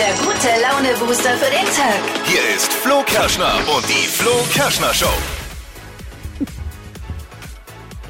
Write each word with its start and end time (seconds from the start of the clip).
der 0.00 0.14
gute 0.24 0.48
Laune-Booster 0.62 1.36
für 1.36 1.50
den 1.50 1.66
Tag. 1.76 2.00
Hier 2.24 2.56
ist 2.56 2.72
Flo 2.72 3.02
Kerschner 3.04 3.56
und 3.76 3.86
die 3.86 4.06
Flo 4.06 4.30
Kerschner 4.54 4.94
Show. 4.94 5.12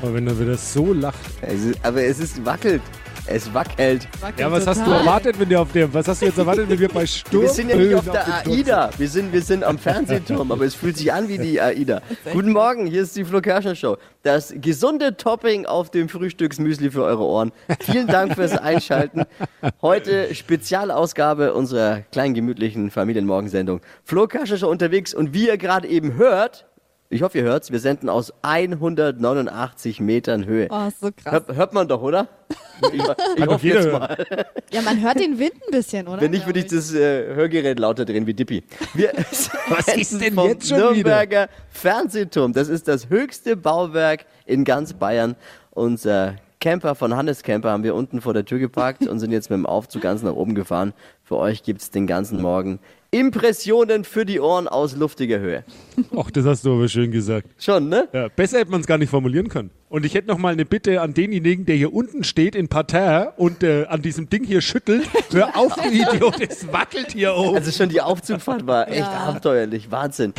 Aber 0.00 0.14
wenn 0.14 0.28
er 0.28 0.38
wieder 0.38 0.56
so 0.56 0.92
lacht. 0.92 1.18
Es 1.42 1.64
ist, 1.64 1.84
aber 1.84 2.04
es 2.04 2.20
ist 2.20 2.44
wackelt. 2.46 2.80
Es 3.26 3.52
wackelt. 3.54 4.08
Ja, 4.36 4.50
was 4.50 4.66
hast 4.66 4.84
du 4.84 4.90
erwartet, 4.90 5.38
wenn 5.38 5.48
der 5.48 5.60
auf 5.60 5.70
dem, 5.72 5.92
was 5.94 6.08
hast 6.08 6.20
du 6.22 6.26
jetzt 6.26 6.38
erwartet, 6.38 6.68
wenn 6.68 6.78
wir 6.78 6.88
bei 6.88 7.06
Sturm 7.06 7.42
Wir 7.42 7.48
sind 7.50 7.68
ja 7.70 7.76
nicht 7.76 7.94
auf 7.94 8.04
der 8.04 8.24
dem 8.24 8.32
Dutzend- 8.52 8.58
AIDA. 8.68 8.90
Wir 8.98 9.08
sind, 9.08 9.32
wir 9.32 9.42
sind 9.42 9.62
am 9.64 9.78
Fernsehturm, 9.78 10.50
aber 10.50 10.64
es 10.64 10.74
fühlt 10.74 10.96
sich 10.96 11.12
an 11.12 11.28
wie 11.28 11.38
die 11.38 11.60
AIDA. 11.60 12.02
Guten 12.32 12.50
Morgen, 12.52 12.86
hier 12.86 13.02
ist 13.02 13.14
die 13.16 13.24
Flo 13.24 13.40
Kerschner 13.40 13.74
Show. 13.76 13.96
Das 14.22 14.52
gesunde 14.56 15.16
Topping 15.16 15.64
auf 15.66 15.90
dem 15.90 16.08
Frühstücksmüsli 16.08 16.90
für 16.90 17.04
eure 17.04 17.24
Ohren. 17.24 17.52
Vielen 17.80 18.06
Dank 18.08 18.34
fürs 18.34 18.56
Einschalten. 18.56 19.24
Heute 19.80 20.34
Spezialausgabe 20.34 21.54
unserer 21.54 22.00
kleinen 22.12 22.34
gemütlichen 22.34 22.90
Familienmorgensendung. 22.90 23.80
Flo 24.04 24.26
Kerschner 24.26 24.56
Show 24.58 24.68
unterwegs 24.70 25.14
und 25.14 25.32
wie 25.34 25.46
ihr 25.46 25.56
gerade 25.58 25.86
eben 25.88 26.14
hört, 26.14 26.66
ich 27.12 27.22
hoffe, 27.22 27.38
ihr 27.38 27.44
hört's, 27.44 27.72
wir 27.72 27.80
senden 27.80 28.08
aus 28.08 28.32
189 28.42 29.98
Metern 29.98 30.46
Höhe. 30.46 30.68
Oh, 30.70 30.86
ist 30.86 31.00
so 31.00 31.10
krass. 31.10 31.32
Hört, 31.32 31.56
hört 31.56 31.74
man 31.74 31.88
doch, 31.88 32.02
oder? 32.02 32.28
Ich, 32.94 33.02
ich 33.36 33.46
hoffe 33.46 33.66
jetzt 33.66 33.92
mal. 33.92 34.26
Ja, 34.72 34.80
man 34.80 35.02
hört 35.02 35.20
den 35.20 35.38
Wind 35.38 35.52
ein 35.52 35.70
bisschen, 35.70 36.08
oder? 36.08 36.22
Wenn 36.22 36.30
nicht, 36.30 36.46
würde 36.46 36.60
ich 36.60 36.66
das 36.68 36.94
äh, 36.94 37.34
Hörgerät 37.34 37.78
lauter 37.78 38.06
drehen 38.06 38.26
wie 38.26 38.32
Dippy. 38.32 38.64
Wir 38.94 39.12
Was 39.68 39.86
ist 39.94 40.18
denn 40.18 40.32
vom 40.32 40.48
jetzt 40.48 40.66
schon 40.66 40.78
Nürnberger 40.78 41.50
Fernsehturm. 41.68 42.54
Das 42.54 42.68
ist 42.68 42.88
das 42.88 43.10
höchste 43.10 43.54
Bauwerk 43.54 44.24
in 44.46 44.64
ganz 44.64 44.94
Bayern. 44.94 45.36
Unser 45.72 46.36
Camper 46.58 46.94
von 46.94 47.14
Hannes 47.14 47.42
Camper 47.42 47.70
haben 47.70 47.84
wir 47.84 47.94
unten 47.94 48.22
vor 48.22 48.32
der 48.32 48.46
Tür 48.46 48.58
geparkt 48.58 49.06
und 49.06 49.18
sind 49.20 49.30
jetzt 49.30 49.50
mit 49.50 49.58
dem 49.58 49.66
Aufzug 49.66 50.00
ganz 50.00 50.22
nach 50.22 50.34
oben 50.34 50.54
gefahren. 50.54 50.94
Für 51.22 51.36
euch 51.36 51.62
gibt's 51.62 51.90
den 51.90 52.06
ganzen 52.06 52.40
Morgen 52.40 52.78
Impressionen 53.12 54.04
für 54.04 54.24
die 54.24 54.38
Ohren 54.38 54.68
aus 54.68 54.94
luftiger 54.94 55.40
Höhe. 55.40 55.64
Ach, 56.16 56.30
das 56.30 56.44
hast 56.44 56.64
du 56.64 56.74
aber 56.74 56.88
schön 56.88 57.10
gesagt. 57.10 57.48
Schon, 57.58 57.88
ne? 57.88 58.08
Ja, 58.12 58.28
besser 58.28 58.60
hätte 58.60 58.70
man 58.70 58.80
es 58.80 58.86
gar 58.86 58.98
nicht 58.98 59.10
formulieren 59.10 59.48
können. 59.48 59.70
Und 59.88 60.06
ich 60.06 60.14
hätte 60.14 60.28
noch 60.28 60.38
mal 60.38 60.52
eine 60.52 60.64
Bitte 60.64 61.00
an 61.00 61.12
denjenigen, 61.12 61.66
der 61.66 61.74
hier 61.74 61.92
unten 61.92 62.22
steht 62.22 62.54
in 62.54 62.68
Parterre 62.68 63.32
und 63.36 63.64
äh, 63.64 63.86
an 63.86 64.02
diesem 64.02 64.30
Ding 64.30 64.44
hier 64.44 64.60
schüttelt. 64.60 65.08
Hör 65.32 65.56
auf, 65.56 65.74
du 65.74 65.88
Idiot, 65.88 66.40
es 66.40 66.72
wackelt 66.72 67.10
hier 67.12 67.34
oben. 67.34 67.56
Also 67.56 67.72
schon 67.72 67.88
die 67.88 68.00
Aufzugfahrt 68.00 68.66
war 68.68 68.88
echt 68.88 69.02
abenteuerlich, 69.02 69.90
Wahnsinn. 69.90 70.32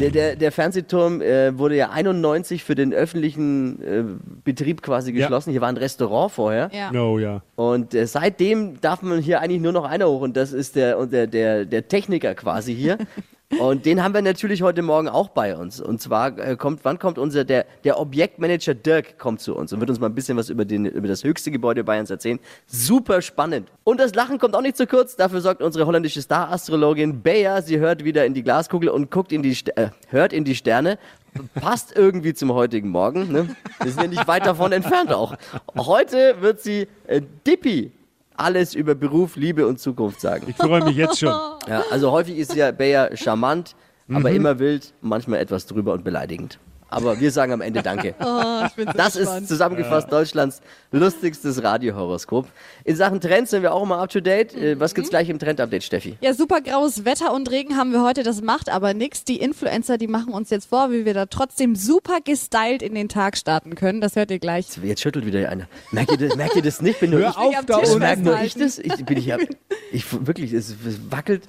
Der, 0.00 0.10
der, 0.10 0.36
der 0.36 0.50
Fernsehturm 0.52 1.22
äh, 1.22 1.56
wurde 1.56 1.76
ja 1.76 1.90
91 1.90 2.64
für 2.64 2.74
den 2.74 2.92
öffentlichen 2.92 3.82
äh, 3.82 4.04
Betrieb 4.44 4.82
quasi 4.82 5.12
Ja. 5.12 5.18
geschlossen. 5.18 5.52
Hier 5.52 5.60
war 5.60 5.68
ein 5.68 5.76
Restaurant 5.76 6.32
vorher. 6.32 6.68
Ja. 6.72 6.90
No, 6.92 7.18
ja. 7.18 7.42
Und 7.54 7.94
äh, 7.94 8.06
seitdem 8.06 8.80
darf 8.80 9.02
man 9.02 9.20
hier 9.20 9.40
eigentlich 9.40 9.60
nur 9.60 9.72
noch 9.72 9.84
einer 9.84 10.08
hoch 10.08 10.20
und 10.22 10.36
das 10.36 10.52
ist 10.52 10.74
der, 10.76 10.98
und 10.98 11.12
der, 11.12 11.26
der, 11.28 11.64
der 11.64 11.86
Techniker 11.88 12.34
quasi 12.34 12.74
hier. 12.74 12.98
Und 13.58 13.86
den 13.86 14.02
haben 14.02 14.14
wir 14.14 14.22
natürlich 14.22 14.62
heute 14.62 14.82
Morgen 14.82 15.08
auch 15.08 15.28
bei 15.28 15.56
uns. 15.56 15.80
Und 15.80 16.00
zwar 16.00 16.38
äh, 16.38 16.56
kommt, 16.56 16.84
wann 16.84 16.98
kommt 16.98 17.18
unser, 17.18 17.44
der, 17.44 17.66
der 17.84 17.98
Objektmanager 17.98 18.74
Dirk 18.74 19.18
kommt 19.18 19.40
zu 19.40 19.54
uns 19.54 19.72
und 19.72 19.80
wird 19.80 19.90
uns 19.90 20.00
mal 20.00 20.06
ein 20.06 20.14
bisschen 20.14 20.36
was 20.36 20.50
über, 20.50 20.64
den, 20.64 20.86
über 20.86 21.08
das 21.08 21.24
höchste 21.24 21.50
Gebäude 21.50 21.84
Bayerns 21.84 22.10
erzählen. 22.10 22.38
Super 22.66 23.22
spannend. 23.22 23.70
Und 23.84 24.00
das 24.00 24.14
Lachen 24.14 24.38
kommt 24.38 24.54
auch 24.54 24.62
nicht 24.62 24.76
zu 24.76 24.86
kurz. 24.86 25.16
Dafür 25.16 25.40
sorgt 25.40 25.62
unsere 25.62 25.86
holländische 25.86 26.22
Star-Astrologin 26.22 27.22
Bea. 27.22 27.62
Sie 27.62 27.78
hört 27.78 28.04
wieder 28.04 28.26
in 28.26 28.34
die 28.34 28.42
Glaskugel 28.42 28.88
und 28.88 29.10
guckt 29.10 29.32
in 29.32 29.42
die, 29.42 29.56
äh, 29.76 29.90
hört 30.08 30.32
in 30.32 30.44
die 30.44 30.54
Sterne. 30.54 30.98
Passt 31.54 31.96
irgendwie 31.96 32.34
zum 32.34 32.52
heutigen 32.52 32.90
Morgen. 32.90 33.32
Ne? 33.32 33.56
Wir 33.82 33.90
sind 33.90 34.02
ja 34.02 34.08
nicht 34.08 34.28
weit 34.28 34.46
davon 34.46 34.72
entfernt 34.72 35.12
auch. 35.12 35.34
Heute 35.76 36.36
wird 36.40 36.60
sie 36.60 36.86
äh, 37.06 37.20
Dippy 37.46 37.90
alles 38.36 38.74
über 38.74 38.94
Beruf, 38.94 39.36
Liebe 39.36 39.66
und 39.66 39.78
Zukunft 39.78 40.20
sagen. 40.20 40.46
Ich 40.48 40.56
freue 40.56 40.84
mich 40.84 40.96
jetzt 40.96 41.18
schon. 41.18 41.32
Ja, 41.68 41.84
also 41.90 42.10
häufig 42.10 42.36
ist 42.36 42.54
ja 42.54 42.70
Bea 42.70 43.16
charmant, 43.16 43.74
aber 44.12 44.30
immer 44.30 44.58
wild, 44.58 44.92
manchmal 45.00 45.38
etwas 45.40 45.66
drüber 45.66 45.92
und 45.92 46.04
beleidigend. 46.04 46.58
Aber 46.88 47.18
wir 47.18 47.30
sagen 47.30 47.52
am 47.52 47.60
Ende 47.60 47.82
Danke. 47.82 48.14
Oh, 48.24 48.66
ich 48.66 48.74
bin 48.74 48.86
so 48.86 48.92
Das 48.92 49.16
ist 49.16 49.22
gespannt. 49.22 49.48
zusammengefasst 49.48 50.12
Deutschlands 50.12 50.60
lustigstes 50.92 51.62
Radiohoroskop. 51.62 52.46
In 52.84 52.96
Sachen 52.96 53.20
Trends 53.20 53.50
sind 53.50 53.62
wir 53.62 53.72
auch 53.74 53.82
immer 53.82 53.98
up 53.98 54.10
to 54.10 54.20
date. 54.20 54.54
Äh, 54.54 54.78
Was 54.78 54.94
gibt's 54.94 55.10
gleich 55.10 55.28
im 55.28 55.38
Trend-Update, 55.38 55.82
Steffi? 55.82 56.16
Ja, 56.20 56.34
super 56.34 56.60
graues 56.60 57.04
Wetter 57.04 57.32
und 57.32 57.50
Regen 57.50 57.76
haben 57.76 57.92
wir 57.92 58.02
heute. 58.02 58.22
Das 58.22 58.42
macht 58.42 58.68
aber 58.68 58.94
nichts. 58.94 59.24
Die 59.24 59.40
Influencer, 59.40 59.98
die 59.98 60.06
machen 60.08 60.32
uns 60.32 60.50
jetzt 60.50 60.68
vor, 60.68 60.90
wie 60.92 61.04
wir 61.04 61.14
da 61.14 61.26
trotzdem 61.26 61.74
super 61.74 62.18
gestylt 62.24 62.82
in 62.82 62.94
den 62.94 63.08
Tag 63.08 63.36
starten 63.36 63.74
können. 63.74 64.00
Das 64.00 64.16
hört 64.16 64.30
ihr 64.30 64.38
gleich. 64.38 64.66
Jetzt 64.82 65.02
schüttelt 65.02 65.26
wieder 65.26 65.48
einer. 65.48 65.66
Merkt 65.90 66.12
ihr 66.12 66.18
das, 66.28 66.36
merkt 66.36 66.56
ihr 66.56 66.62
das 66.62 66.80
nicht? 66.80 67.00
Bin 67.00 67.10
nur 67.10 67.20
Hör 67.20 67.30
ich, 67.30 67.36
auf, 67.36 67.64
da 67.66 67.98
merkt 67.98 68.22
nur 68.22 68.40
ich 68.40 68.54
das? 68.54 68.78
Ich, 68.78 69.04
bin 69.04 69.18
ich, 69.18 69.26
ja, 69.26 69.38
ich 69.92 70.04
wirklich, 70.26 70.52
es 70.52 70.74
wackelt. 71.10 71.48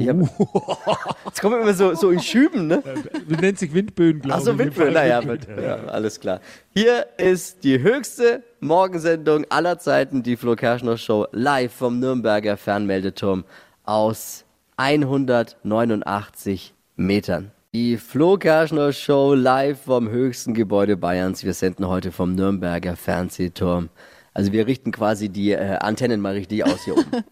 Ich 0.00 0.08
hab, 0.08 0.16
jetzt 1.26 1.40
kommen 1.40 1.56
wir 1.56 1.62
immer 1.62 1.74
so, 1.74 1.92
so 1.94 2.10
in 2.10 2.20
Schüben, 2.20 2.68
ne? 2.68 2.84
Du 3.28 3.34
nennst 3.34 3.62
dich 3.62 3.74
Windböen, 3.74 4.20
glaube 4.20 4.48
ich. 4.48 4.58
Windböen, 4.58 4.92
naja, 4.92 5.20
ja, 5.60 5.76
alles 5.86 6.20
klar. 6.20 6.40
Hier 6.72 7.06
ist 7.16 7.64
die 7.64 7.80
höchste 7.80 8.44
Morgensendung 8.60 9.44
aller 9.48 9.80
Zeiten, 9.80 10.22
die 10.22 10.36
Flo 10.36 10.54
Kerschner 10.54 10.98
Show, 10.98 11.26
live 11.32 11.72
vom 11.72 11.98
Nürnberger 11.98 12.56
Fernmeldeturm 12.56 13.44
aus 13.82 14.44
189 14.76 16.74
Metern. 16.94 17.50
Die 17.74 17.96
Flo 17.96 18.36
Kerschner 18.36 18.92
Show 18.92 19.34
live 19.34 19.80
vom 19.82 20.08
höchsten 20.08 20.54
Gebäude 20.54 20.96
Bayerns. 20.96 21.42
Wir 21.42 21.54
senden 21.54 21.88
heute 21.88 22.12
vom 22.12 22.36
Nürnberger 22.36 22.94
Fernsehturm. 22.94 23.88
Also 24.32 24.52
wir 24.52 24.68
richten 24.68 24.92
quasi 24.92 25.28
die 25.28 25.50
äh, 25.50 25.78
Antennen 25.80 26.20
mal 26.20 26.34
richtig 26.34 26.64
aus 26.64 26.84
hier 26.84 26.96
oben. 26.96 27.10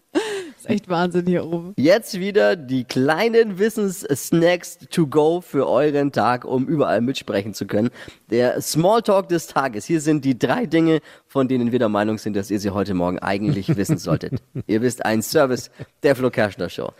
ist 0.67 0.73
echt 0.73 0.89
Wahnsinn 0.89 1.25
hier 1.25 1.45
oben. 1.45 1.73
Jetzt 1.77 2.19
wieder 2.19 2.55
die 2.55 2.83
kleinen 2.83 3.57
Wissens-Snacks 3.59 4.79
to 4.89 5.07
go 5.07 5.41
für 5.41 5.67
euren 5.67 6.11
Tag, 6.11 6.45
um 6.45 6.67
überall 6.67 7.01
mitsprechen 7.01 7.53
zu 7.53 7.65
können. 7.65 7.89
Der 8.29 8.61
Smalltalk 8.61 9.29
des 9.29 9.47
Tages. 9.47 9.85
Hier 9.85 10.01
sind 10.01 10.25
die 10.25 10.37
drei 10.37 10.65
Dinge, 10.65 10.99
von 11.27 11.47
denen 11.47 11.71
wir 11.71 11.79
der 11.79 11.89
Meinung 11.89 12.17
sind, 12.17 12.35
dass 12.35 12.51
ihr 12.51 12.59
sie 12.59 12.71
heute 12.71 12.93
Morgen 12.93 13.19
eigentlich 13.19 13.75
wissen 13.75 13.97
solltet. 13.97 14.41
ihr 14.67 14.81
wisst, 14.81 15.05
ein 15.05 15.21
Service 15.21 15.71
der 16.03 16.15
Flo 16.15 16.29
Kerschner 16.29 16.69
Show. 16.69 16.93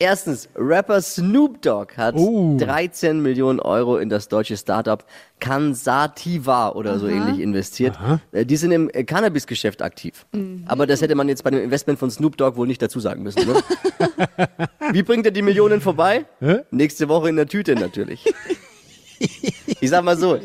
Erstens, 0.00 0.48
Rapper 0.56 1.00
Snoop 1.00 1.62
Dogg 1.62 1.96
hat 1.96 2.16
Oh. 2.16 2.56
13 2.58 3.20
Millionen 3.22 3.60
Euro 3.60 3.96
in 3.98 4.08
das 4.08 4.26
deutsche 4.28 4.56
Startup 4.56 5.04
Kansativa 5.38 6.70
oder 6.70 6.98
so 6.98 7.06
ähnlich 7.06 7.38
investiert. 7.38 7.96
Äh, 8.32 8.44
Die 8.44 8.56
sind 8.56 8.72
im 8.72 8.90
äh, 8.92 9.04
Cannabis-Geschäft 9.04 9.82
aktiv. 9.82 10.26
Aber 10.66 10.88
das 10.88 11.00
hätte 11.00 11.14
man 11.14 11.28
jetzt 11.28 11.44
bei 11.44 11.50
dem 11.50 11.62
Investment 11.62 12.00
von 12.00 12.10
Snoop 12.10 12.36
Dogg 12.36 12.56
wohl 12.56 12.66
nicht 12.66 12.82
dazu 12.82 12.98
sagen 12.98 13.22
müssen. 13.22 13.46
Ne? 13.46 13.54
Wie 14.92 15.04
bringt 15.04 15.26
er 15.26 15.32
die 15.32 15.42
Millionen 15.42 15.80
vorbei? 15.80 16.24
Hä? 16.40 16.58
Nächste 16.72 17.08
Woche 17.08 17.28
in 17.28 17.36
der 17.36 17.46
Tüte 17.46 17.74
natürlich. 17.76 18.24
Ich 19.80 19.90
sag 19.90 20.04
mal 20.04 20.16
so, 20.16 20.38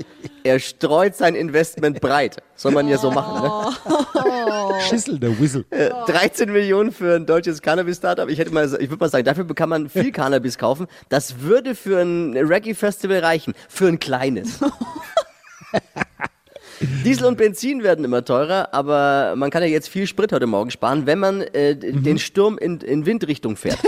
er 0.43 0.59
streut 0.59 1.15
sein 1.15 1.35
Investment 1.35 2.01
breit. 2.01 2.37
Soll 2.55 2.71
man 2.71 2.87
ja 2.87 2.97
so 2.97 3.11
machen. 3.11 3.41
Ne? 3.43 4.79
Schissel, 4.89 5.19
der 5.19 5.39
Whistle. 5.39 5.65
Äh, 5.69 5.89
13 6.07 6.51
Millionen 6.51 6.91
für 6.91 7.15
ein 7.15 7.25
deutsches 7.25 7.61
Cannabis-Startup. 7.61 8.27
Ich 8.29 8.37
hätte 8.39 8.51
mal, 8.53 8.65
ich 8.65 8.89
würde 8.89 8.97
mal 8.99 9.09
sagen, 9.09 9.23
dafür 9.25 9.45
kann 9.55 9.69
man 9.69 9.89
viel 9.89 10.11
Cannabis 10.11 10.57
kaufen. 10.57 10.87
Das 11.09 11.41
würde 11.41 11.75
für 11.75 12.01
ein 12.01 12.35
Reggae-Festival 12.35 13.19
reichen. 13.19 13.53
Für 13.67 13.87
ein 13.87 13.99
kleines. 13.99 14.59
Diesel 17.03 17.25
und 17.25 17.37
Benzin 17.37 17.83
werden 17.83 18.05
immer 18.05 18.23
teurer, 18.23 18.69
aber 18.73 19.33
man 19.35 19.49
kann 19.49 19.61
ja 19.61 19.67
jetzt 19.67 19.89
viel 19.89 20.07
Sprit 20.07 20.31
heute 20.31 20.47
Morgen 20.47 20.71
sparen, 20.71 21.05
wenn 21.05 21.19
man 21.19 21.41
äh, 21.41 21.75
d- 21.75 21.91
den 21.91 22.17
Sturm 22.19 22.57
in, 22.57 22.79
in 22.79 23.05
Windrichtung 23.05 23.57
fährt. 23.57 23.79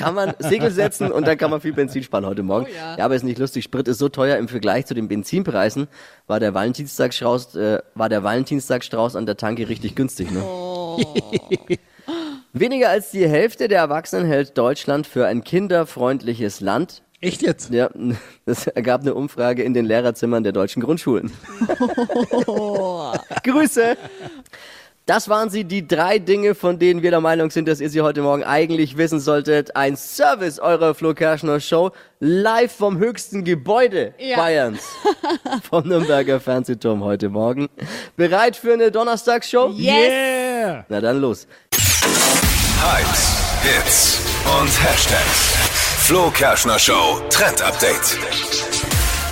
Kann 0.00 0.14
man 0.14 0.34
Segel 0.38 0.70
setzen 0.70 1.12
und 1.12 1.26
dann 1.26 1.36
kann 1.36 1.50
man 1.50 1.60
viel 1.60 1.72
Benzin 1.72 2.02
sparen 2.02 2.26
heute 2.26 2.42
Morgen. 2.42 2.66
Oh 2.68 2.74
ja. 2.74 2.96
ja, 2.96 3.04
aber 3.04 3.14
ist 3.14 3.22
nicht 3.22 3.38
lustig. 3.38 3.64
Sprit 3.64 3.86
ist 3.86 3.98
so 3.98 4.08
teuer 4.08 4.38
im 4.38 4.48
Vergleich 4.48 4.86
zu 4.86 4.94
den 4.94 5.08
Benzinpreisen. 5.08 5.88
War 6.26 6.40
der 6.40 6.54
Valentinstagsstrauß, 6.54 7.56
äh, 7.56 7.78
war 7.94 8.08
der 8.08 8.22
Valentinstagsstrauß 8.22 9.16
an 9.16 9.26
der 9.26 9.36
Tanke 9.36 9.68
richtig 9.68 9.94
günstig, 9.94 10.30
ne? 10.30 10.42
Weniger 12.52 12.88
als 12.88 13.10
die 13.10 13.28
Hälfte 13.28 13.68
der 13.68 13.78
Erwachsenen 13.78 14.26
hält 14.26 14.58
Deutschland 14.58 15.06
für 15.06 15.26
ein 15.26 15.44
kinderfreundliches 15.44 16.60
Land. 16.60 17.02
Echt 17.20 17.42
jetzt? 17.42 17.70
Ja, 17.70 17.90
das 18.46 18.66
ergab 18.66 19.02
eine 19.02 19.14
Umfrage 19.14 19.62
in 19.62 19.74
den 19.74 19.84
Lehrerzimmern 19.84 20.42
der 20.42 20.52
deutschen 20.52 20.82
Grundschulen. 20.82 21.30
Grüße! 23.44 23.96
Das 25.06 25.28
waren 25.28 25.50
sie, 25.50 25.64
die 25.64 25.88
drei 25.88 26.18
Dinge, 26.20 26.54
von 26.54 26.78
denen 26.78 27.02
wir 27.02 27.10
der 27.10 27.20
Meinung 27.20 27.50
sind, 27.50 27.66
dass 27.66 27.80
ihr 27.80 27.90
sie 27.90 28.00
heute 28.00 28.22
Morgen 28.22 28.44
eigentlich 28.44 28.96
wissen 28.96 29.18
solltet. 29.18 29.74
Ein 29.74 29.96
Service 29.96 30.60
eurer 30.60 30.94
Flo 30.94 31.14
Kerschner 31.14 31.58
Show, 31.58 31.90
live 32.20 32.70
vom 32.70 32.98
höchsten 32.98 33.42
Gebäude 33.42 34.14
Ja. 34.18 34.36
Bayerns. 34.36 34.82
vom 35.68 35.88
Nürnberger 35.88 36.38
Fernsehturm 36.38 37.02
heute 37.02 37.28
Morgen. 37.28 37.68
Bereit 38.16 38.54
für 38.56 38.74
eine 38.74 38.92
Donnerstagsshow? 38.92 39.70
Yes! 39.74 39.94
Yeah! 40.12 40.84
Na 40.88 41.00
dann 41.00 41.20
los. 41.20 41.48
Hypes, 41.72 43.36
Hits 43.62 44.20
und 44.60 44.68
Hashtags. 44.84 45.56
Flo 46.06 46.30
Kerschner 46.30 46.78
Show 46.78 47.20
Trend 47.30 47.60
Update. 47.62 48.16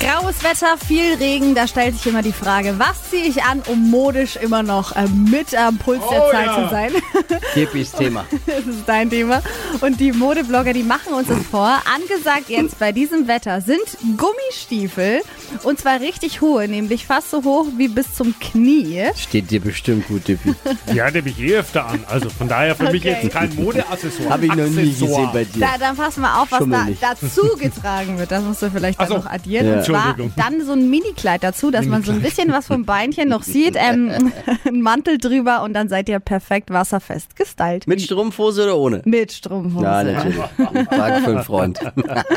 Graues 0.01 0.43
Wetter, 0.45 0.77
viel 0.79 1.15
Regen, 1.15 1.57
da 1.57 1.67
stellt 1.67 1.97
sich 1.97 2.07
immer 2.07 2.23
die 2.23 2.33
Frage, 2.33 2.79
was 2.79 3.11
ziehe 3.11 3.25
ich 3.27 3.43
an, 3.43 3.63
um 3.67 3.91
modisch 3.91 4.37
immer 4.37 4.63
noch 4.63 4.95
äh, 4.95 5.07
mit 5.09 5.55
am 5.57 5.77
Puls 5.77 6.01
der 6.09 6.23
Oh 6.25 6.31
Zeit 6.31 6.47
ja. 6.47 6.55
zu 6.65 6.71
sein? 6.71 6.93
Tippis 7.55 7.93
Thema. 7.93 8.25
Das 8.47 8.65
ist 8.65 8.85
dein 8.87 9.11
Thema. 9.11 9.43
Und 9.81 9.99
die 10.01 10.13
Modeblogger, 10.13 10.73
die 10.73 10.83
machen 10.85 11.13
uns 11.15 11.27
das 11.29 11.43
vor. 11.51 11.83
Angesagt 11.95 12.49
jetzt 12.49 12.79
bei 12.79 12.93
diesem 12.93 13.27
Wetter 13.29 13.61
sind 13.61 13.81
Gummistiefel. 14.17 15.21
Und 15.65 15.79
zwar 15.81 16.01
richtig 16.01 16.41
hohe, 16.41 16.69
nämlich 16.69 17.07
fast 17.07 17.31
so 17.31 17.43
hoch 17.43 17.67
wie 17.77 17.89
bis 17.89 18.15
zum 18.15 18.35
Knie. 18.39 19.05
Steht 19.17 19.51
dir 19.51 19.61
bestimmt 19.61 20.07
gut, 20.09 20.27
Tippi. 20.27 20.55
Die 20.93 21.03
hatte 21.03 21.23
mich 21.23 21.39
eh 21.41 21.57
öfter 21.59 21.87
an. 21.87 22.05
Also 22.09 22.31
von 22.31 22.49
daher 22.49 22.75
für 22.77 22.85
mich 22.91 23.03
Okay. 23.05 23.19
jetzt 23.23 23.33
kein 23.33 23.55
Modeaccessoire. 23.57 24.31
Habe 24.31 24.47
ich 24.47 24.55
noch 24.55 24.67
nie 24.67 24.91
Accessoire. 24.91 25.11
gesehen 25.11 25.31
bei 25.33 25.45
dir. 25.45 25.61
Da, 25.61 25.79
dann 25.79 25.97
pass 25.97 26.17
mal 26.17 26.41
auf, 26.43 26.51
was 26.53 26.65
da 26.69 26.87
dazu 27.01 27.57
getragen 27.59 28.19
wird. 28.19 28.31
Das 28.31 28.43
musst 28.45 28.63
du 28.63 28.71
vielleicht 28.71 28.99
dann 29.01 29.07
Ach 29.07 29.11
so. 29.11 29.17
noch 29.19 29.27
addieren. 29.27 29.67
Ja. 29.67 29.83
Und 29.89 29.95
zwar 29.95 30.11
Entschuldigung. 30.11 30.33
dann 30.37 30.65
so 30.65 30.73
ein 30.73 30.91
Minikleid 30.91 31.43
dazu, 31.43 31.71
dass 31.71 31.87
man 31.87 32.03
so 32.03 32.13
ein 32.13 32.23
bisschen 32.23 32.53
was 32.53 32.67
vom 32.67 32.85
Beinchen 32.85 33.29
noch 33.29 33.43
sieht. 33.43 33.77
Ähm, 33.77 34.11
ein 34.65 34.81
Mantel 34.81 35.19
drüber 35.19 35.63
und 35.63 35.75
dann 35.75 35.89
seid 35.89 36.09
ihr 36.09 36.21
perfekt 36.21 36.71
wasserfest 36.71 37.37
gestylt. 37.37 37.87
Mit 37.87 38.03
Strumpfhose 38.03 38.65
oder 38.65 38.79
ohne? 38.79 39.03
Mit 39.05 39.33
Strumpfhose. 39.33 39.85
Ja, 39.85 40.03
natürlich. 40.03 40.37
Frage 40.37 41.23
für 41.23 41.31
einen 41.31 41.45
Freund. 41.45 41.81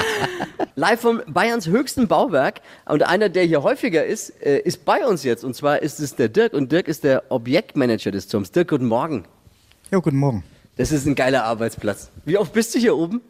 Live 0.76 1.02
vom 1.02 1.22
Bayerns 1.28 1.68
höchsten 1.68 2.08
Bauwerk. 2.08 2.62
Und 2.86 3.04
einer, 3.04 3.30
der 3.30 3.44
hier 3.44 3.64
häufiger 3.64 4.06
ist, 4.06 4.30
äh, 4.42 4.60
ist 4.60 4.86
bei 4.86 5.06
uns 5.06 5.24
jetzt. 5.24 5.44
Und 5.44 5.56
zwar 5.56 5.82
ist 5.82 6.00
es 6.00 6.16
der 6.16 6.30
Dirk. 6.30 6.54
Und 6.54 6.72
Dirk 6.72 6.88
ist 6.88 7.04
der 7.04 7.24
Objektmanager 7.30 8.12
des 8.12 8.28
Turms. 8.28 8.52
Dirk, 8.52 8.70
guten 8.70 8.88
Morgen. 8.88 9.26
Ja, 9.92 10.00
guten 10.00 10.18
Morgen. 10.18 10.44
Das 10.78 10.92
ist 10.92 11.06
ein 11.06 11.16
geiler 11.16 11.44
Arbeitsplatz. 11.44 12.10
Wie 12.26 12.38
oft 12.38 12.54
bist 12.54 12.74
du 12.74 12.80
hier 12.80 12.96
oben? 12.96 13.22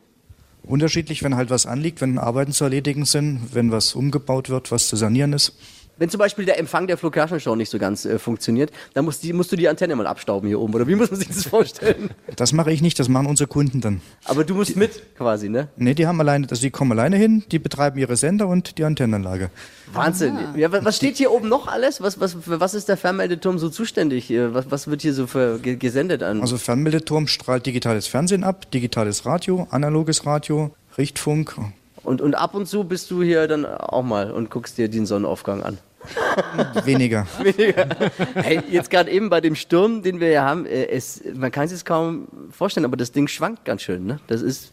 Unterschiedlich, 0.63 1.23
wenn 1.23 1.35
halt 1.35 1.49
was 1.49 1.65
anliegt, 1.65 2.01
wenn 2.01 2.17
Arbeiten 2.17 2.51
zu 2.51 2.63
erledigen 2.63 3.05
sind, 3.05 3.53
wenn 3.53 3.71
was 3.71 3.95
umgebaut 3.95 4.49
wird, 4.49 4.71
was 4.71 4.87
zu 4.87 4.95
sanieren 4.95 5.33
ist. 5.33 5.53
Wenn 6.01 6.09
zum 6.09 6.17
Beispiel 6.17 6.45
der 6.45 6.57
Empfang 6.57 6.87
der 6.87 6.97
Flo 6.97 7.11
Show 7.37 7.53
nicht 7.55 7.69
so 7.69 7.77
ganz 7.77 8.05
äh, 8.05 8.17
funktioniert, 8.17 8.71
dann 8.95 9.05
musst, 9.05 9.21
die, 9.21 9.33
musst 9.33 9.51
du 9.51 9.55
die 9.55 9.69
Antenne 9.69 9.95
mal 9.95 10.07
abstauben 10.07 10.47
hier 10.47 10.59
oben. 10.59 10.73
Oder 10.73 10.87
wie 10.87 10.95
muss 11.01 11.11
man 11.11 11.19
sich 11.19 11.27
das 11.27 11.43
vorstellen? 11.45 12.09
Das 12.37 12.53
mache 12.53 12.71
ich 12.71 12.81
nicht, 12.81 12.97
das 12.99 13.07
machen 13.07 13.27
unsere 13.27 13.47
Kunden 13.47 13.81
dann. 13.81 14.01
Aber 14.25 14.43
du 14.43 14.55
musst 14.55 14.75
mit, 14.75 15.15
quasi, 15.15 15.47
ne? 15.47 15.67
Nee, 15.77 15.93
die 15.93 16.07
haben 16.07 16.19
alleine, 16.19 16.47
also 16.49 16.59
die 16.59 16.71
kommen 16.71 16.93
alleine 16.93 17.17
hin, 17.17 17.43
die 17.51 17.59
betreiben 17.59 17.99
ihre 17.99 18.15
Sender 18.15 18.47
und 18.47 18.79
die 18.79 18.83
Antennenanlage. 18.83 19.51
Wahnsinn. 19.93 20.39
Ja, 20.55 20.71
wa- 20.71 20.79
was 20.83 20.97
steht 20.97 21.17
hier 21.17 21.31
oben 21.31 21.49
noch 21.49 21.67
alles? 21.67 22.01
Was, 22.01 22.19
was, 22.19 22.33
für 22.33 22.59
was 22.59 22.73
ist 22.73 22.89
der 22.89 22.97
Fernmeldeturm 22.97 23.59
so 23.59 23.69
zuständig? 23.69 24.31
Äh, 24.31 24.55
Was, 24.55 24.71
was 24.71 24.87
wird 24.87 25.03
hier 25.03 25.13
so 25.13 25.27
für 25.27 25.59
ge- 25.59 25.75
gesendet 25.75 26.23
an? 26.23 26.41
Also 26.41 26.57
Fernmeldeturm 26.57 27.27
strahlt 27.27 27.67
digitales 27.67 28.07
Fernsehen 28.07 28.43
ab, 28.43 28.71
digitales 28.71 29.27
Radio, 29.27 29.67
analoges 29.69 30.25
Radio, 30.25 30.71
Richtfunk. 30.97 31.55
Und, 32.03 32.19
und 32.21 32.33
ab 32.33 32.55
und 32.55 32.67
zu 32.67 32.85
bist 32.85 33.11
du 33.11 33.21
hier 33.21 33.47
dann 33.47 33.63
auch 33.67 34.01
mal 34.01 34.31
und 34.31 34.49
guckst 34.49 34.79
dir 34.79 34.89
den 34.89 35.05
Sonnenaufgang 35.05 35.61
an. 35.61 35.77
Weniger. 36.85 37.27
Hey, 38.35 38.61
jetzt 38.69 38.89
gerade 38.89 39.11
eben 39.11 39.29
bei 39.29 39.41
dem 39.41 39.55
Sturm, 39.55 40.01
den 40.01 40.19
wir 40.19 40.29
ja 40.29 40.43
haben, 40.43 40.65
äh, 40.65 40.87
es, 40.87 41.21
man 41.33 41.51
kann 41.51 41.67
sich 41.67 41.77
das 41.79 41.85
kaum 41.85 42.27
vorstellen, 42.51 42.85
aber 42.85 42.97
das 42.97 43.11
Ding 43.11 43.27
schwankt 43.27 43.65
ganz 43.65 43.81
schön, 43.83 44.05
ne? 44.05 44.19
Das 44.27 44.41
ist, 44.41 44.71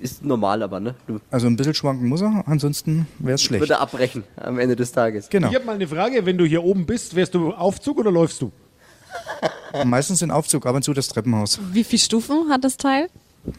ist 0.00 0.24
normal, 0.24 0.62
aber, 0.62 0.80
ne? 0.80 0.94
Du 1.06 1.20
Also 1.30 1.46
ein 1.46 1.56
bisschen 1.56 1.74
schwanken 1.74 2.08
muss 2.08 2.22
er, 2.22 2.44
ansonsten 2.46 3.06
wäre 3.18 3.34
es 3.34 3.42
schlecht. 3.42 3.60
würde 3.60 3.78
abbrechen 3.78 4.24
am 4.36 4.58
Ende 4.58 4.76
des 4.76 4.92
Tages. 4.92 5.28
Genau. 5.28 5.48
Ich 5.48 5.54
habe 5.54 5.64
mal 5.64 5.74
eine 5.76 5.86
Frage. 5.86 6.26
Wenn 6.26 6.38
du 6.38 6.44
hier 6.44 6.64
oben 6.64 6.86
bist, 6.86 7.14
wärst 7.14 7.34
du 7.34 7.52
Aufzug 7.52 7.98
oder 7.98 8.10
läufst 8.10 8.42
du? 8.42 8.50
Meistens 9.84 10.22
in 10.22 10.30
Aufzug, 10.30 10.66
ab 10.66 10.74
und 10.74 10.82
zu 10.82 10.92
das 10.92 11.08
Treppenhaus. 11.08 11.58
Wie 11.72 11.84
viele 11.84 12.00
Stufen 12.00 12.50
hat 12.50 12.64
das 12.64 12.76
Teil? 12.76 13.08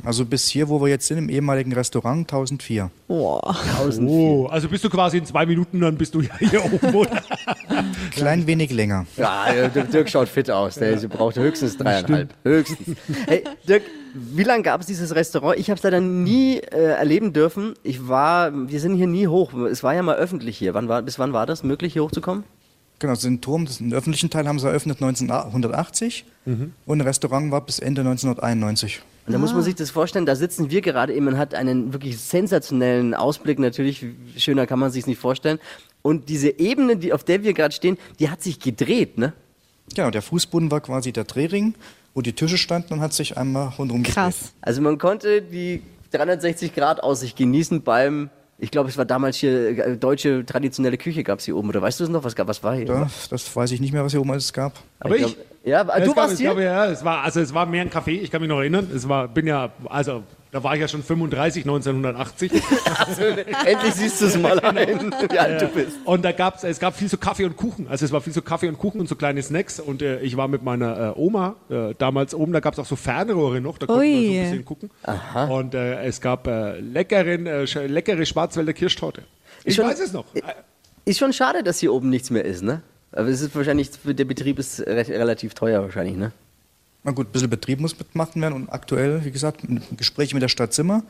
Also 0.04 0.26
bis 0.26 0.48
hier, 0.48 0.70
wo 0.70 0.82
wir 0.82 0.88
jetzt 0.88 1.08
sind, 1.08 1.18
im 1.18 1.30
ehemaligen 1.30 1.74
Restaurant, 1.74 2.20
1004. 2.20 2.92
Boah. 3.08 3.56
Oh, 4.02 4.48
also 4.48 4.70
bist 4.70 4.84
du 4.84 4.90
quasi 4.90 5.18
in 5.18 5.26
zwei 5.26 5.46
Minuten, 5.46 5.80
dann 5.80 5.98
bist 5.98 6.14
du 6.16 6.22
ja 6.22 6.38
hier 6.40 6.64
oben, 6.64 6.96
oder? 6.96 7.22
Klein 8.12 8.48
wenig 8.48 8.72
länger. 8.72 9.06
Ja, 9.18 9.48
äh, 9.48 9.70
Dirk, 9.70 10.10
schaut 10.10 10.30
fit 10.30 10.50
aus. 10.50 10.76
Der 10.76 10.96
braucht 11.08 11.38
höchstens 11.38 11.78
dreieinhalb. 11.78 12.34
Höchstens. 12.44 12.98
Hey, 13.28 13.44
Dirk, 13.68 13.84
wie 14.14 14.44
lange 14.44 14.64
gab 14.64 14.82
es 14.82 14.88
dieses 14.88 15.14
Restaurant? 15.16 15.60
Ich 15.60 15.70
habe 15.70 15.78
es 15.78 15.84
leider 15.84 16.00
nie 16.00 16.58
äh, 16.58 16.94
erleben 16.94 17.34
dürfen. 17.34 17.74
Ich 17.84 18.08
war, 18.08 18.52
wir 18.70 18.80
sind 18.80 18.96
hier 18.96 19.08
nie 19.08 19.28
hoch. 19.28 19.54
Es 19.54 19.84
war 19.84 19.94
ja 19.94 20.04
mal 20.04 20.16
öffentlich 20.16 20.58
hier. 20.58 20.74
Wann 20.74 20.88
war, 20.88 21.02
bis 21.02 21.20
wann 21.20 21.34
war 21.34 21.46
das 21.46 21.64
möglich, 21.64 21.94
hier 21.94 22.04
hochzukommen? 22.04 22.44
Genau, 23.00 23.12
also 23.12 23.28
den 23.28 23.42
Turm, 23.42 23.66
das, 23.66 23.78
den 23.78 23.94
öffentlichen 23.94 24.30
Teil 24.30 24.48
haben 24.48 24.58
sie 24.60 24.68
eröffnet 24.68 25.02
1980 25.02 26.26
und 26.86 26.98
ein 26.98 27.02
Restaurant 27.02 27.52
war 27.52 27.62
bis 27.62 27.78
Ende 27.78 28.02
1991. 28.02 29.02
Und 29.28 29.34
da 29.34 29.40
muss 29.40 29.54
man 29.54 29.62
sich 29.62 29.76
das 29.76 29.92
vorstellen, 29.92 30.26
da 30.26 30.38
sitzen 30.38 30.72
wir 30.72 30.80
gerade 30.80 31.14
eben, 31.14 31.26
man 31.26 31.38
hat 31.38 31.54
einen 31.54 31.92
wirklich 31.92 32.18
sensationellen 32.18 33.14
Ausblick 33.14 33.60
natürlich, 33.60 34.06
schöner 34.38 34.66
kann 34.66 34.80
man 34.80 34.90
sich 34.90 35.06
nicht 35.06 35.20
vorstellen. 35.20 35.60
Und 36.02 36.30
diese 36.30 36.58
Ebene, 36.60 36.96
die, 36.96 37.12
auf 37.12 37.26
der 37.26 37.44
wir 37.44 37.54
gerade 37.54 37.76
stehen, 37.76 37.98
die 38.20 38.30
hat 38.30 38.42
sich 38.42 38.58
gedreht, 38.58 39.18
ne? 39.18 39.34
Genau, 39.94 40.12
der 40.12 40.22
Fußboden 40.22 40.72
war 40.72 40.80
quasi 40.80 41.12
der 41.12 41.26
Drehring, 41.26 41.76
wo 42.14 42.22
die 42.22 42.32
Tische 42.32 42.58
standen 42.58 42.94
und 42.94 43.02
hat 43.02 43.12
sich 43.12 43.38
einmal 43.38 43.68
rundherum 43.78 44.04
gedreht. 44.04 44.16
Krass. 44.16 44.54
Also 44.62 44.82
man 44.82 44.98
konnte 44.98 45.42
die 45.42 45.82
360 46.12 46.74
Grad 46.74 47.04
Aussicht 47.04 47.36
genießen 47.36 47.82
beim, 47.82 48.30
ich 48.60 48.72
glaube, 48.72 48.90
es 48.90 48.98
war 48.98 49.06
damals 49.06 49.38
hier 49.38 49.78
äh, 49.78 49.98
deutsche 49.98 50.46
traditionelle 50.46 50.98
Küche 50.98 51.24
gab 51.24 51.40
es 51.40 51.46
hier 51.46 51.56
oben, 51.56 51.70
oder 51.70 51.82
weißt 51.82 52.00
du 52.00 52.04
es 52.06 52.10
noch? 52.10 52.24
Was, 52.24 52.36
gab- 52.36 52.48
was 52.48 52.64
war 52.64 52.76
hier? 52.76 52.86
Ja, 52.86 53.08
das 53.30 53.56
weiß 53.56 53.72
ich 53.72 53.80
nicht 53.82 53.94
mehr, 53.94 54.04
was 54.04 54.12
hier 54.14 54.22
oben 54.22 54.32
alles 54.32 54.52
gab. 54.54 54.74
Aber 55.00 55.16
ich? 55.16 55.22
glaub- 55.22 55.36
ja, 55.64 55.82
Es 55.82 56.04
du 56.04 56.08
gab- 56.10 56.18
warst 56.18 56.34
es 56.34 56.40
hier? 56.40 56.50
Gab, 56.50 56.60
ja, 56.60 56.86
es 56.88 57.04
war, 57.04 57.24
also 57.24 57.40
es 57.42 57.54
war 57.54 57.66
mehr 57.66 57.82
ein 57.82 57.90
Café, 57.90 58.12
ich 58.22 58.32
kann 58.32 58.42
mich 58.42 58.50
noch 58.50 58.60
erinnern. 58.60 58.90
Es 58.96 59.08
war, 59.08 59.28
bin 59.28 59.48
ja, 59.48 59.70
also 59.86 60.24
da 60.52 60.64
war 60.64 60.76
ich 60.76 60.82
ja 60.82 60.88
schon 60.88 61.04
35, 61.04 61.64
1980. 61.66 62.52
Also, 63.08 63.22
endlich 63.66 63.94
siehst 63.94 64.22
du 64.22 64.26
es 64.28 64.38
mal 64.38 64.60
ein, 64.60 64.76
wie 65.30 65.40
alt 65.40 65.62
du 65.62 65.68
bist. 65.68 65.98
Und 66.06 66.24
da 66.24 66.32
gab's, 66.32 66.64
es 66.64 66.80
gab 66.80 66.96
viel 66.96 67.10
so 67.10 67.18
Kaffee 67.18 67.46
und 67.46 67.58
Kuchen. 67.58 67.88
Also 67.90 68.06
es 68.06 68.12
war 68.12 68.22
viel 68.22 68.34
so 68.34 68.42
Kaffee 68.42 68.68
und 68.70 68.78
Kuchen 68.78 69.00
und 69.02 69.08
so 69.10 69.16
kleine 69.16 69.42
Snacks. 69.44 69.80
Und 69.80 70.02
äh, 70.02 70.20
ich 70.22 70.38
war 70.38 70.48
mit 70.48 70.64
meiner 70.64 71.16
äh, 71.16 71.20
Oma 71.20 71.56
äh, 71.70 71.94
damals 71.98 72.34
oben, 72.34 72.54
da 72.54 72.60
gab 72.60 72.74
es 72.74 72.80
auch 72.80 72.86
so 72.86 72.96
Fernrohre 72.96 73.62
noch, 73.62 73.78
da 73.78 73.86
konnten 73.88 74.02
wir 74.04 74.10
so 74.10 74.34
ein 74.38 74.44
bisschen 74.44 74.66
gucken. 74.66 74.90
Und 75.50 75.74
äh, 75.76 76.04
es 76.06 76.22
gab 76.22 76.48
äh, 76.48 76.80
leckeren, 76.80 77.46
äh, 77.48 77.64
leckere 77.88 78.26
Schwarzwälder 78.26 78.74
Kirschtorte. 78.74 79.24
Ich 79.64 79.76
schon- 79.76 79.86
weiß 79.86 80.00
es 80.00 80.14
noch. 80.14 80.26
Ist 81.06 81.20
schon 81.20 81.34
schade, 81.34 81.64
dass 81.64 81.80
hier 81.80 81.94
oben 81.94 82.10
nichts 82.10 82.30
mehr 82.30 82.44
ist, 82.46 82.64
ne? 82.64 82.82
Aber 83.14 83.28
es 83.30 83.42
ist 83.42 83.56
wahrscheinlich, 83.56 83.92
der 84.04 84.26
Betrieb 84.26 84.60
ist 84.60 84.82
re 84.82 85.06
relativ 85.08 85.54
teuer 85.54 85.82
wahrscheinlich, 85.82 86.16
ne? 86.18 86.32
Na 87.08 87.14
gut, 87.14 87.30
ein 87.30 87.32
bisschen 87.32 87.50
Betrieb 87.50 87.80
muss 87.80 87.98
mitgemacht 87.98 88.36
werden 88.36 88.54
und 88.54 88.70
aktuell, 88.70 89.24
wie 89.24 89.32
gesagt, 89.32 89.62
Gespräche 89.96 90.36
mit 90.36 90.44
der 90.44 90.50
Stadt 90.50 90.74
Zimmer 90.74 91.04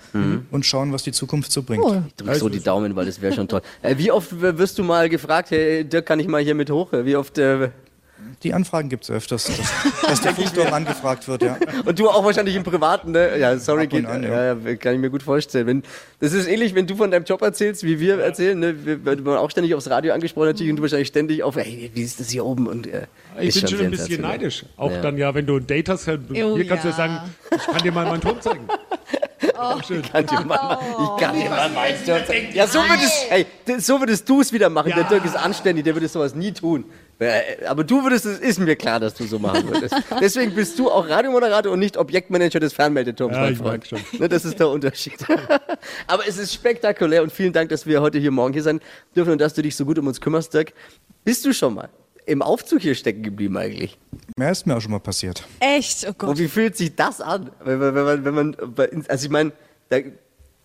und 0.52 0.64
schauen, 0.64 0.94
was 0.94 1.02
die 1.02 1.12
Zukunft 1.12 1.52
so 1.52 1.64
bringt. 1.64 1.84
Cool. 1.84 2.04
Ich 2.06 2.14
drück 2.14 2.36
so 2.36 2.50
die 2.50 2.60
Daumen, 2.60 2.96
weil 2.96 3.08
das 3.08 3.20
wäre 3.20 3.34
schon 3.34 3.48
toll. 3.48 3.64
Äh, 3.82 3.98
wie 3.98 4.12
oft 4.12 4.40
wirst 4.40 4.78
du 4.78 4.84
mal 4.84 5.10
gefragt, 5.10 5.50
hey, 5.50 5.84
Dirk, 5.84 6.06
kann 6.06 6.20
ich 6.20 6.28
mal 6.28 6.44
hier 6.44 6.54
mit 6.54 6.70
hoch? 6.70 6.90
Wie 6.92 7.16
oft, 7.16 7.40
äh, 7.40 7.72
Die 8.44 8.54
Anfragen 8.54 8.90
gibt 8.90 9.04
es 9.04 9.12
öfters, 9.12 9.46
dass, 9.46 10.02
dass 10.02 10.22
der 10.22 10.34
Fußturm 10.36 10.74
angefragt 10.74 11.28
wird, 11.28 11.42
ja. 11.44 11.58
und 11.86 11.98
du 11.98 12.10
auch 12.10 12.24
wahrscheinlich 12.24 12.56
im 12.56 12.64
Privaten, 12.64 13.12
ne? 13.12 13.38
Ja, 13.38 13.58
sorry, 13.58 13.88
geht, 13.88 14.06
an, 14.06 14.24
ja. 14.24 14.54
ja. 14.54 14.76
kann 14.76 14.94
ich 14.96 15.00
mir 15.00 15.10
gut 15.10 15.24
vorstellen. 15.24 15.66
Wenn, 15.68 15.84
das 16.20 16.34
ist 16.34 16.48
ähnlich, 16.48 16.76
wenn 16.76 16.86
du 16.88 16.96
von 16.96 17.10
deinem 17.12 17.26
Job 17.26 17.42
erzählst, 17.42 17.84
wie 17.84 18.00
wir 18.00 18.20
erzählen, 18.20 18.58
ne? 18.60 18.86
Wir 18.86 19.04
werden 19.06 19.28
auch 19.28 19.50
ständig 19.52 19.74
aufs 19.76 19.90
Radio 19.90 20.14
angesprochen 20.14 20.48
natürlich 20.48 20.70
und 20.72 20.76
du 20.78 20.82
wahrscheinlich 20.84 21.08
ständig 21.08 21.44
auf, 21.44 21.56
hey, 21.56 21.90
wie 21.94 22.02
ist 22.02 22.20
das 22.20 22.30
hier 22.30 22.46
oben? 22.46 22.68
Und, 22.68 22.88
äh, 22.88 23.08
Ich 23.40 23.60
bin 23.60 23.68
schon 23.70 23.80
ein 23.82 23.92
bisschen 23.92 24.22
neidisch. 24.22 24.66
Auch 24.78 24.92
Ja. 24.92 25.02
dann 25.02 25.18
ja, 25.18 25.34
wenn 25.34 25.46
du 25.46 25.58
ein 25.58 25.68
Date 25.68 25.90
hast, 25.90 26.06
hier 26.06 26.20
Oh, 26.46 26.58
kannst 26.68 26.84
du 26.84 26.90
ja 26.90 26.90
ja. 26.90 26.92
sagen, 26.92 27.20
ich 27.56 27.66
kann 27.66 27.78
dir 27.84 27.92
mal 27.92 28.06
meinen 28.06 28.22
Turm 28.22 28.40
zeigen. 28.42 28.68
Kann 30.12 30.26
dir 30.26 30.42
mal, 30.46 30.78
ich 30.82 31.22
kann 31.24 31.36
dir 31.36 31.50
mal 31.50 31.70
meinen 31.70 32.04
Turm 32.06 32.20
zeigen. 32.26 32.48
Ja, 32.54 32.68
so 32.68 32.80
würdest, 32.80 33.14
hey, 33.30 33.46
d- 33.68 33.80
so 33.80 34.00
würdest 34.00 34.28
du 34.28 34.42
es 34.42 34.52
wieder 34.52 34.70
machen. 34.70 34.90
Der 34.96 35.04
Ja. 35.04 35.10
Dirk 35.10 35.26
ist 35.26 35.36
anständig, 35.36 35.84
der 35.86 35.96
würde 35.96 36.08
sowas 36.08 36.36
nie 36.36 36.52
tun. 36.52 36.86
Äh, 37.20 37.66
Aber 37.66 37.84
du 37.84 38.04
würdest 38.04 38.26
es, 38.26 38.40
ist 38.40 38.60
mir 38.60 38.76
klar, 38.76 39.00
dass 39.00 39.14
du 39.16 39.26
so 39.26 39.40
machen 39.40 39.68
würdest. 39.68 39.96
Deswegen 40.22 40.54
bist 40.54 40.78
du 40.78 40.90
auch 40.92 41.08
Radiomoderator 41.10 41.72
und 41.72 41.80
nicht 41.80 41.98
Objektmanager 41.98 42.60
des 42.60 42.74
Fernmeldeturms, 42.74 43.34
Ja, 43.36 43.42
mein 43.42 43.54
ich 43.54 43.58
Freund. 43.58 43.92
merk 43.92 44.20
Ne, 44.20 44.30
das 44.30 44.46
ist 44.46 44.60
der 44.60 44.70
Unterschied. 44.70 45.18
Aber 46.08 46.28
es 46.28 46.38
ist 46.38 46.54
spektakulär 46.54 47.24
und 47.24 47.32
vielen 47.32 47.54
Dank, 47.54 47.70
dass 47.70 47.86
wir 47.88 48.02
heute 48.02 48.20
hier 48.20 48.32
morgen 48.32 48.54
hier 48.54 48.64
sein 48.64 48.80
dürfen 49.16 49.32
und 49.32 49.42
dass 49.42 49.54
du 49.56 49.62
dich 49.62 49.76
so 49.76 49.86
gut 49.86 49.98
um 49.98 50.08
uns 50.08 50.22
kümmerst, 50.22 50.54
Dirk. 50.54 50.74
Bist 51.24 51.44
du 51.46 51.54
schon 51.54 51.74
mal 51.74 51.90
im 52.26 52.42
Aufzug 52.42 52.82
hier 52.82 52.94
stecken 52.94 53.24
geblieben 53.24 53.58
eigentlich? 53.58 53.98
Mehr 54.38 54.52
ist 54.52 54.68
mir 54.68 54.76
auch 54.76 54.82
schon 54.82 54.92
mal 54.92 55.00
passiert. 55.00 55.44
Echt? 55.60 56.06
Oh 56.08 56.14
Gott. 56.18 56.30
Und 56.32 56.40
wie 56.40 56.48
fühlt 56.48 56.76
sich 56.78 56.96
das 56.96 57.22
an? 57.22 57.50
Wenn 57.64 57.80
man, 57.80 57.96
wenn 57.96 58.06
man, 58.06 58.26
wenn 58.26 58.34
man 58.36 58.56
also 59.08 59.26
ich 59.26 59.32
meine, 59.32 59.54
da, 59.90 59.98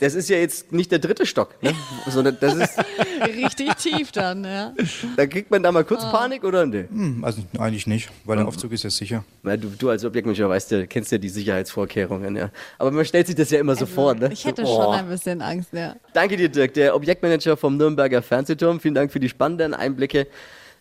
das 0.03 0.15
ist 0.15 0.29
ja 0.29 0.37
jetzt 0.37 0.73
nicht 0.73 0.91
der 0.91 0.99
dritte 0.99 1.27
Stock, 1.27 1.55
ne? 1.63 1.73
sondern 2.09 2.37
das 2.41 2.55
ist, 2.55 2.79
Richtig 3.37 3.75
tief 3.75 4.11
dann, 4.11 4.45
ja. 4.45 4.73
da 5.17 5.27
kriegt 5.27 5.51
man 5.53 5.63
da 5.63 5.71
mal 5.71 5.85
kurz 5.85 6.03
Panik 6.03 6.43
oder 6.43 6.67
ne? 6.67 6.89
Hm, 6.91 7.23
also 7.25 7.43
eigentlich 7.57 7.87
nicht, 7.87 8.11
weil 8.25 8.37
der 8.37 8.49
Aufzug 8.49 8.73
ist 8.73 8.83
ja 8.83 8.91
sicher. 8.91 9.25
Na, 9.45 9.57
du, 9.57 9.69
du 9.69 9.91
als 9.91 10.05
Objektmanager 10.05 10.49
weißt 10.49 10.73
ja, 10.73 10.87
kennst 10.87 11.13
ja 11.13 11.19
die 11.19 11.29
Sicherheitsvorkehrungen, 11.29 12.35
ja. 12.35 12.51
Aber 12.79 12.91
man 12.91 13.05
stellt 13.05 13.29
sich 13.29 13.37
das 13.37 13.51
ja 13.51 13.61
immer 13.61 13.77
so 13.77 13.87
vor, 13.87 14.15
ne? 14.15 14.31
Ich 14.33 14.45
hätte 14.45 14.67
So, 14.67 14.75
schon 14.75 14.87
oh. 14.87 14.91
ein 14.91 15.09
bisschen 15.09 15.41
Angst, 15.41 15.73
ja. 15.73 15.95
Danke 16.15 16.37
dir, 16.37 16.49
Dirk, 16.49 16.75
der 16.75 16.97
Objektmanager 16.97 17.57
vom 17.57 17.77
Nürnberger 17.77 18.23
Fernsehturm. 18.23 18.81
Vielen 18.81 18.95
Dank 18.95 19.13
für 19.13 19.21
die 19.21 19.29
spannenden 19.29 19.73
Einblicke. 19.73 20.27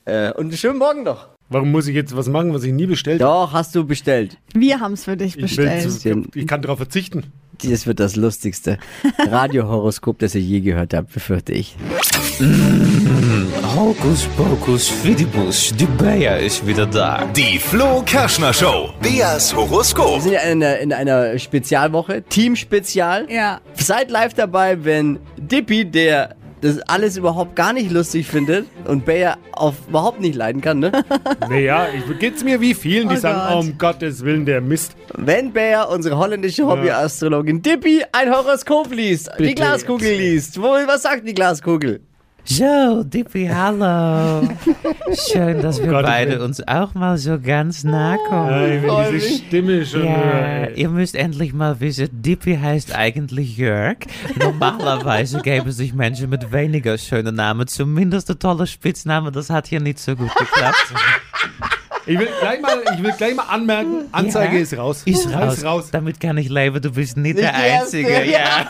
Äh, 0.06 0.32
und 0.32 0.46
einen 0.46 0.58
schönen 0.58 0.80
Morgen 0.80 1.04
noch. 1.04 1.28
Warum 1.50 1.70
muss 1.70 1.86
ich 1.88 1.96
jetzt 1.96 2.16
was 2.16 2.28
machen, 2.28 2.54
was 2.54 2.64
ich 2.64 2.72
nie 2.74 2.88
bestellt 2.88 3.22
habe? 3.22 3.32
Doch, 3.32 3.54
hast 3.54 3.76
du 3.76 3.86
bestellt. 3.86 4.38
Wir 4.54 4.80
haben 4.80 4.94
es 4.94 5.04
für 5.04 5.18
dich 5.18 5.36
Ich, 5.36 5.42
bestellt. 5.42 5.92
zu, 5.92 6.24
ich 6.34 6.48
kann 6.48 6.62
darauf 6.62 6.78
verzichten. 6.78 7.26
Das 7.64 7.86
wird 7.86 8.00
das 8.00 8.16
lustigste 8.16 8.78
Radiohoroskop, 9.20 10.20
das 10.20 10.36
ihr 10.36 10.42
je 10.42 10.62
gehört 10.62 10.94
habt, 10.94 11.14
befürchte 11.14 11.54
ich. 11.54 11.76
Hokus 13.76 14.26
Pokus 14.36 14.90
Fidibus, 14.90 15.72
die 15.78 15.86
Bayer 15.86 16.40
ist 16.40 16.66
wieder 16.66 16.86
da. 16.86 17.26
Die 17.36 17.60
Flo 17.60 18.02
Kerschner 18.04 18.54
Show. 18.54 18.94
Beas 19.02 19.56
Horoskop. 19.56 20.16
Wir 20.16 20.22
sind 20.22 20.32
ja 20.34 20.40
in 20.42 20.64
einer, 20.64 20.80
in 20.80 20.94
einer 20.94 21.38
Spezialwoche, 21.40 22.24
Team-Spezial. 22.24 23.28
Ja. 23.30 23.62
Seid 23.76 24.10
live 24.10 24.34
dabei, 24.34 24.84
wenn 24.84 25.20
Dippy, 25.38 25.86
der 25.86 26.36
das 26.62 26.80
alles 26.88 27.18
überhaupt 27.18 27.56
gar 27.56 27.74
nicht 27.74 27.92
lustig 27.92 28.28
findet 28.28 28.68
und 28.86 29.06
Bayer 29.06 29.38
auf 29.52 29.76
überhaupt 29.90 30.22
nicht 30.22 30.36
leiden 30.36 30.62
kann, 30.62 30.80
ne? 30.80 30.92
Naja, 31.50 31.88
ich, 31.94 32.20
geht's 32.20 32.44
mir 32.44 32.62
wie 32.62 32.74
vielen, 32.74 33.10
die 33.10 33.16
Oh 33.16 33.20
sagen, 33.20 33.40
Gott. 33.40 33.56
oh, 33.56 33.60
um 33.60 33.78
Gottes 33.78 34.24
Willen, 34.24 34.46
der 34.46 34.62
Mist. 34.62 34.96
Wenn 35.16 35.52
Bayer, 35.52 35.90
unsere 35.90 36.18
holländische 36.18 36.66
Hobbyastrologin 36.66 37.62
Dippy, 37.62 38.04
ein 38.12 38.32
Horoskop 38.32 38.94
liest, 38.94 39.30
die 39.38 39.44
Bitte 39.44 39.56
Glaskugel 39.56 40.14
liest. 40.16 40.62
Wo, 40.62 40.70
was 40.86 41.02
sagt 41.04 41.28
die 41.28 41.34
Glaskugel? 41.34 42.02
So, 42.44 43.04
Dippy, 43.04 43.48
hallo. 43.48 44.42
Schön, 45.32 45.62
dass 45.62 45.80
wir 45.82 45.88
Gott, 45.90 46.02
ich 46.02 46.08
beide 46.10 46.32
will- 46.34 46.42
uns 46.42 46.66
auch 46.68 46.94
mal 46.96 47.18
so 47.18 47.40
ganz 47.40 47.84
nah 47.84 48.18
kommen. 48.28 48.50
Ey, 48.52 48.82
wenn 48.84 49.14
diese 49.20 49.36
Stimme 49.38 49.86
schon 49.86 50.06
Ja, 50.06 50.68
ihr 50.70 50.90
müsst 50.90 51.16
endlich 51.16 51.54
mal 51.54 51.80
wissen, 51.80 52.10
Dippy 52.12 52.58
heißt 52.58 52.96
eigentlich 52.96 53.58
Jörg. 53.58 53.98
Normalerweise 54.38 55.42
geben 55.44 55.72
sich 55.72 55.94
Menschen 55.94 56.30
mit 56.30 56.52
weniger 56.52 56.98
schönen 56.98 57.36
Namen 57.36 57.68
zumindest 57.68 58.30
ein 58.32 58.40
toller 58.40 58.66
Spitzname. 58.68 59.32
Das 59.32 59.50
hat 59.50 59.68
hier 59.68 59.80
nicht 59.80 60.00
so 60.00 60.16
gut 60.16 60.34
geklappt. 60.36 60.94
Ich 62.12 62.20
will 62.20 62.30
gleich 62.40 62.62
mal, 62.62 62.82
ich 62.94 63.04
will 63.04 63.14
gleich 63.18 63.36
mal 63.36 63.44
anmerken, 63.44 64.06
Anzeige 64.12 64.56
Ja. 64.58 64.62
ist 64.62 64.78
raus. 64.78 65.02
Ist 65.06 65.34
raus. 65.34 65.54
Ist 65.58 65.64
raus. 65.66 65.90
Damit 65.92 66.20
kann 66.20 66.38
ich 66.38 66.50
leben. 66.50 66.82
Du 66.82 66.92
bist 66.92 67.16
nicht, 67.18 67.38
der 67.38 67.52
die 67.54 67.58
Erste, 67.68 67.98
Einzige. 67.98 68.32
ja. 68.32 68.66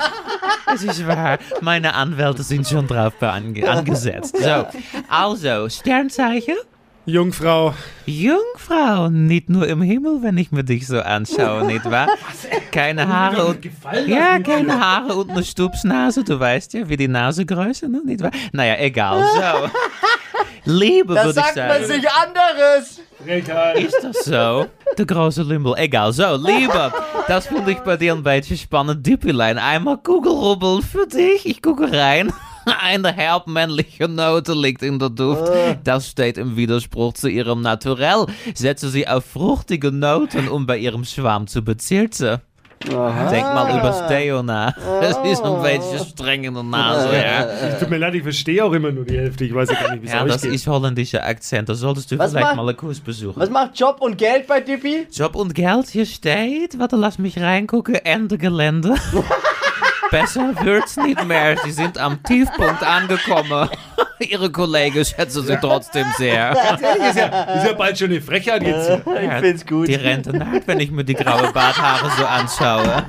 Das 0.65 0.83
ist 0.83 1.05
wahr. 1.07 1.37
Meine 1.61 1.93
Anwälte 1.95 2.43
sind 2.43 2.67
schon 2.67 2.87
drauf 2.87 3.13
ange 3.21 3.67
angesetzt. 3.69 4.37
So, 4.37 4.65
also, 5.09 5.69
Sternzeichen? 5.69 6.55
Jungfrau, 7.07 7.73
Jungfrau, 8.05 9.09
nicht 9.09 9.49
nur 9.49 9.67
im 9.67 9.81
Himmel, 9.81 10.21
wenn 10.21 10.37
ich 10.37 10.51
mir 10.51 10.63
dich 10.63 10.85
so 10.85 10.99
anschaue, 11.01 11.65
nicht 11.65 11.89
wahr? 11.89 12.07
Keine 12.71 13.07
Haare 13.07 13.45
und 13.45 13.65
ja, 14.05 14.37
keine 14.39 14.79
Haare 14.79 15.15
und 15.15 15.31
eine 15.31 15.43
Stupsnase. 15.43 16.23
Du 16.23 16.39
weißt 16.39 16.73
ja, 16.73 16.87
wie 16.87 16.97
die 16.97 17.07
Nasegröße, 17.07 17.89
ne? 17.89 18.01
nicht 18.05 18.21
wahr? 18.21 18.29
Naja, 18.53 18.75
egal. 18.77 19.23
So. 19.33 19.69
Liebe, 20.65 21.15
Das 21.15 21.25
würde 21.25 21.39
ich 21.39 21.45
sagt 21.45 21.55
sagen. 21.55 21.67
man 21.69 21.85
sich 21.85 22.09
anderes. 22.11 23.01
Frechheit. 23.23 23.79
Ist 23.79 24.03
das 24.03 24.25
so? 24.25 24.65
De 24.97 25.05
große 25.05 25.43
Limbel. 25.43 25.73
Egal, 25.77 26.13
so, 26.13 26.35
Liebe. 26.35 26.91
Das 27.27 27.47
finde 27.47 27.71
ich 27.71 27.79
bei 27.79 27.97
dir 27.97 28.13
ein 28.13 28.23
bisschen 28.23 28.57
spannend. 28.57 29.05
Dippelein, 29.05 29.57
einmal 29.57 29.97
Kugelrubbel 29.97 30.81
für 30.81 31.07
dich. 31.07 31.45
Ich 31.45 31.61
gucke 31.61 31.91
rein. 31.91 32.31
Eine 32.79 33.11
herbmännliche 33.11 34.07
Note 34.07 34.53
liegt 34.53 34.83
in 34.83 34.99
der 34.99 35.09
Duft. 35.09 35.51
Das 35.83 36.07
steht 36.07 36.37
im 36.37 36.55
Widerspruch 36.55 37.13
zu 37.13 37.27
ihrem 37.27 37.61
Naturell. 37.61 38.27
Setze 38.53 38.89
sie 38.89 39.07
auf 39.07 39.25
fruchtige 39.25 39.91
Noten, 39.91 40.47
um 40.47 40.67
bei 40.67 40.77
ihrem 40.77 41.03
Schwarm 41.03 41.47
zu 41.47 41.63
bezirzen. 41.63 42.37
Denk 42.85 43.43
mal 43.53 43.77
über 43.77 43.93
Steo 44.05 44.41
nach. 44.43 44.73
Das 45.01 45.11
ist 45.11 45.43
ein 45.43 45.53
bisschen 45.53 46.05
streng 46.05 46.43
in 46.43 46.53
der 46.53 46.63
Nase, 46.63 47.09
ja. 47.15 47.77
Tut 47.79 47.89
mir 47.89 47.97
leid, 47.97 48.15
ich 48.15 48.23
verstehe 48.23 48.63
auch 48.63 48.71
immer 48.73 48.91
nur 48.91 49.05
die 49.05 49.17
Hälfte. 49.17 49.45
Ich 49.45 49.53
weiß 49.53 49.69
ja 49.69 49.75
gar 49.79 49.91
nicht, 49.91 50.03
wie 50.03 50.07
es 50.07 50.13
Ja, 50.13 50.25
das 50.25 50.41
geht. 50.41 50.53
ist 50.53 50.67
holländischer 50.67 51.25
Akzent. 51.25 51.69
Da 51.69 51.75
solltest 51.75 52.11
du 52.11 52.17
Was 52.17 52.31
vielleicht 52.31 52.47
macht- 52.47 52.55
mal 52.57 52.67
einen 52.67 52.77
Kurs 52.77 52.99
besuchen. 52.99 53.39
Was 53.39 53.49
macht 53.49 53.79
Job 53.79 53.97
und 53.99 54.17
Geld 54.17 54.47
bei 54.47 54.59
Dippy? 54.61 55.07
Job 55.11 55.35
und 55.35 55.53
Geld 55.55 55.87
hier 55.89 56.05
steht. 56.05 56.77
Warte, 56.79 56.95
lass 56.95 57.17
mich 57.19 57.39
reingucken. 57.39 57.95
Ende 57.95 58.37
Gelände. 58.37 58.95
Besser 60.11 60.53
wird's 60.61 60.97
nicht 60.97 61.23
mehr. 61.25 61.57
Sie 61.63 61.71
sind 61.71 61.97
am 61.97 62.21
Tiefpunkt 62.21 62.83
angekommen. 62.83 63.69
Ihre 64.19 64.51
Kollegen 64.51 65.03
schätzen 65.03 65.45
sie 65.45 65.57
trotzdem 65.59 66.05
sehr. 66.17 66.51
ist, 66.51 67.17
ja, 67.17 67.43
ist 67.53 67.65
ja 67.65 67.73
bald 67.73 67.97
schon 67.97 68.11
eine 68.11 68.21
Frechheit 68.21 68.61
jetzt. 68.61 69.03
hier. 69.03 69.21
Ja, 69.23 69.39
find's 69.39 69.65
gut. 69.65 69.87
Die 69.87 69.95
Rente 69.95 70.35
naht, 70.35 70.67
wenn 70.67 70.79
ich 70.79 70.91
mir 70.91 71.03
die 71.03 71.15
graue 71.15 71.51
Barthaare 71.51 72.11
so 72.17 72.25
anschaue. 72.25 73.03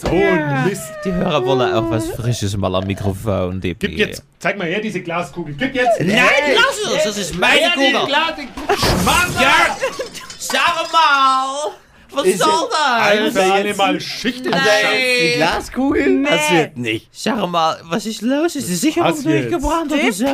So 0.00 0.08
ein 0.08 0.64
Mist. 0.64 0.92
Die 1.04 1.12
Hörer 1.12 1.44
wollen 1.44 1.72
auch 1.72 1.90
was 1.90 2.08
Frisches 2.10 2.56
mal 2.56 2.74
am 2.74 2.86
Mikrofon. 2.86 3.60
Dippi. 3.60 3.88
Gib 3.88 3.98
jetzt, 3.98 4.22
zeig 4.38 4.58
mal 4.58 4.66
her 4.66 4.80
diese 4.80 5.00
Glaskugel. 5.02 5.54
Gib 5.54 5.74
jetzt. 5.74 6.00
Nein, 6.00 6.16
lass 6.54 6.96
es! 6.96 7.04
Das 7.04 7.18
ist 7.18 7.38
meine 7.38 7.70
Kugel. 7.74 8.08
Ja, 9.40 9.76
sag 10.38 10.92
mal! 10.92 11.72
Was 12.16 12.24
Ist 12.26 12.38
soll 12.38 12.48
Ein 12.98 13.24
das? 13.24 13.32
für 13.34 13.52
alle 13.52 13.74
Mal 13.74 14.00
Schicht 14.00 14.38
im 14.38 14.44
Die 14.44 14.50
Nein! 14.50 15.36
Glaskugel? 15.36 16.22
Das 16.24 16.50
wird 16.50 16.76
nicht. 16.78 17.08
Sag 17.12 17.46
mal, 17.48 17.76
was 17.84 18.06
ist 18.06 18.22
los? 18.22 18.56
Ist 18.56 18.68
sie 18.68 18.74
sicher 18.76 19.02
Was 19.04 19.22
durchgebrannt 19.22 19.92
oder 19.92 20.12
so? 20.12 20.24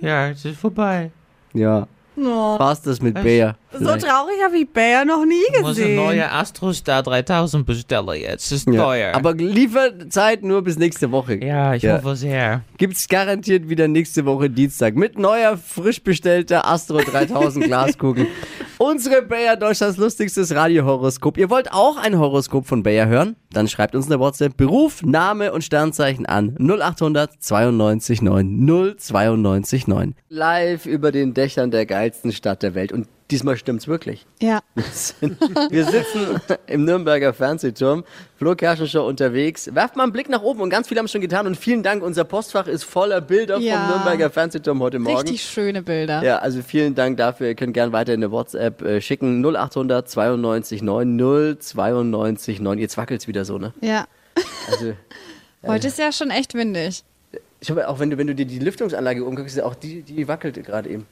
Ja, 0.00 0.28
es 0.30 0.44
ist 0.44 0.58
vorbei. 0.58 1.10
Ja. 1.52 1.86
Oh, 2.18 2.58
War's 2.58 2.80
das 2.80 3.02
mit 3.02 3.12
Bayer? 3.12 3.56
so 3.72 3.78
Vielleicht. 3.78 4.06
traurig 4.06 4.36
habe 4.42 4.56
ich 4.56 4.66
Bayer 4.70 5.04
noch 5.04 5.26
nie 5.26 5.34
Ich 5.54 5.60
muss 5.60 5.76
eine 5.76 5.88
gesehen. 5.88 5.96
neue 5.96 6.32
Astrostar 6.32 7.02
3000 7.02 7.66
bestellen 7.66 8.08
jetzt. 8.18 8.50
Das 8.50 8.58
ist 8.60 8.68
Ja. 8.70 8.82
teuer. 8.82 9.14
Aber 9.14 9.34
Lieferzeit 9.34 10.42
nur 10.42 10.62
bis 10.62 10.78
nächste 10.78 11.12
Woche. 11.12 11.34
ja, 11.44 11.74
ich 11.74 11.82
Ja. 11.82 11.98
hoffe 11.98 12.16
sehr. 12.16 12.62
Gibt's 12.78 13.06
garantiert 13.06 13.68
wieder 13.68 13.86
nächste 13.86 14.24
Woche 14.24 14.48
Dienstag 14.48 14.94
mit 14.96 15.18
neuer, 15.18 15.58
frisch 15.58 16.02
bestellter 16.02 16.66
Astro 16.66 17.00
3000 17.02 17.64
Glaskugel. 17.66 18.28
Unsere 18.78 19.22
Bayer 19.22 19.56
Deutschlands 19.56 19.96
lustigstes 19.96 20.54
Radiohoroskop. 20.54 21.38
Ihr 21.38 21.48
wollt 21.48 21.72
auch 21.72 21.96
ein 21.96 22.18
Horoskop 22.18 22.66
von 22.66 22.82
Bayer 22.82 23.06
hören? 23.06 23.36
Dann 23.50 23.68
schreibt 23.68 23.94
uns 23.94 24.06
eine 24.06 24.20
WhatsApp 24.20 24.54
Beruf, 24.54 25.02
Name 25.02 25.52
und 25.52 25.64
Sternzeichen 25.64 26.26
an 26.26 26.56
0800 26.58 27.42
92 27.42 28.20
9 28.20 28.96
092 28.98 29.86
9. 29.86 30.14
Live 30.28 30.84
über 30.84 31.10
den 31.10 31.32
Dächern 31.32 31.70
der 31.70 31.86
geilsten 31.86 32.32
Stadt 32.32 32.62
der 32.62 32.74
Welt. 32.74 32.92
Und 32.92 33.08
diesmal 33.30 33.56
stimmt's 33.56 33.88
wirklich. 33.88 34.26
Ja. 34.40 34.60
Wir 35.70 35.84
sitzen 35.84 36.40
im 36.66 36.84
Nürnberger 36.84 37.32
Fernsehturm. 37.34 38.04
Flo 38.36 38.54
Kerschner 38.54 38.86
Show 38.86 39.06
unterwegs. 39.06 39.74
Werft 39.74 39.96
mal 39.96 40.04
einen 40.04 40.12
Blick 40.12 40.28
nach 40.28 40.42
oben 40.42 40.60
und 40.60 40.70
ganz 40.70 40.88
viele 40.88 40.98
haben 41.00 41.06
es 41.06 41.12
schon 41.12 41.20
getan. 41.20 41.46
Und 41.46 41.56
vielen 41.56 41.82
Dank. 41.82 42.02
Unser 42.02 42.24
Postfach 42.24 42.66
ist 42.66 42.84
voller 42.84 43.20
Bilder 43.20 43.58
Ja. 43.58 43.78
vom 43.78 43.88
Nürnberger 43.96 44.30
Fernsehturm 44.30 44.80
heute 44.80 44.98
Morgen. 44.98 45.16
Richtig 45.18 45.42
schöne 45.42 45.82
Bilder. 45.82 46.22
Ja, 46.22 46.38
also 46.38 46.62
vielen 46.62 46.94
Dank 46.94 47.16
dafür. 47.16 47.48
Ihr 47.48 47.54
könnt 47.54 47.74
gerne 47.74 47.92
weiter 47.92 48.12
eine 48.12 48.30
WhatsApp 48.30 48.82
äh, 48.82 49.00
schicken. 49.00 49.44
0800 49.44 50.08
92 50.08 50.82
9 50.82 51.16
092 51.60 52.60
9. 52.60 52.78
Jetzt 52.78 52.96
wackelt's 52.96 53.26
wieder 53.26 53.44
so, 53.44 53.58
ne? 53.58 53.72
Ja. 53.80 54.06
Also, 54.70 54.92
Heute 55.66 55.88
ist 55.88 55.98
ja 55.98 56.12
schon 56.12 56.30
echt 56.30 56.54
windig. 56.54 57.02
ich 57.60 57.70
hoffe, 57.70 57.88
auch 57.88 57.98
wenn 57.98 58.10
du, 58.10 58.18
wenn 58.18 58.26
du 58.28 58.34
dir 58.34 58.46
die 58.46 58.58
Lüftungsanlage 58.60 59.24
umguckst, 59.24 59.60
auch 59.60 59.74
die, 59.74 60.02
die 60.02 60.28
wackelt 60.28 60.62
gerade 60.64 60.88
eben. 60.90 61.06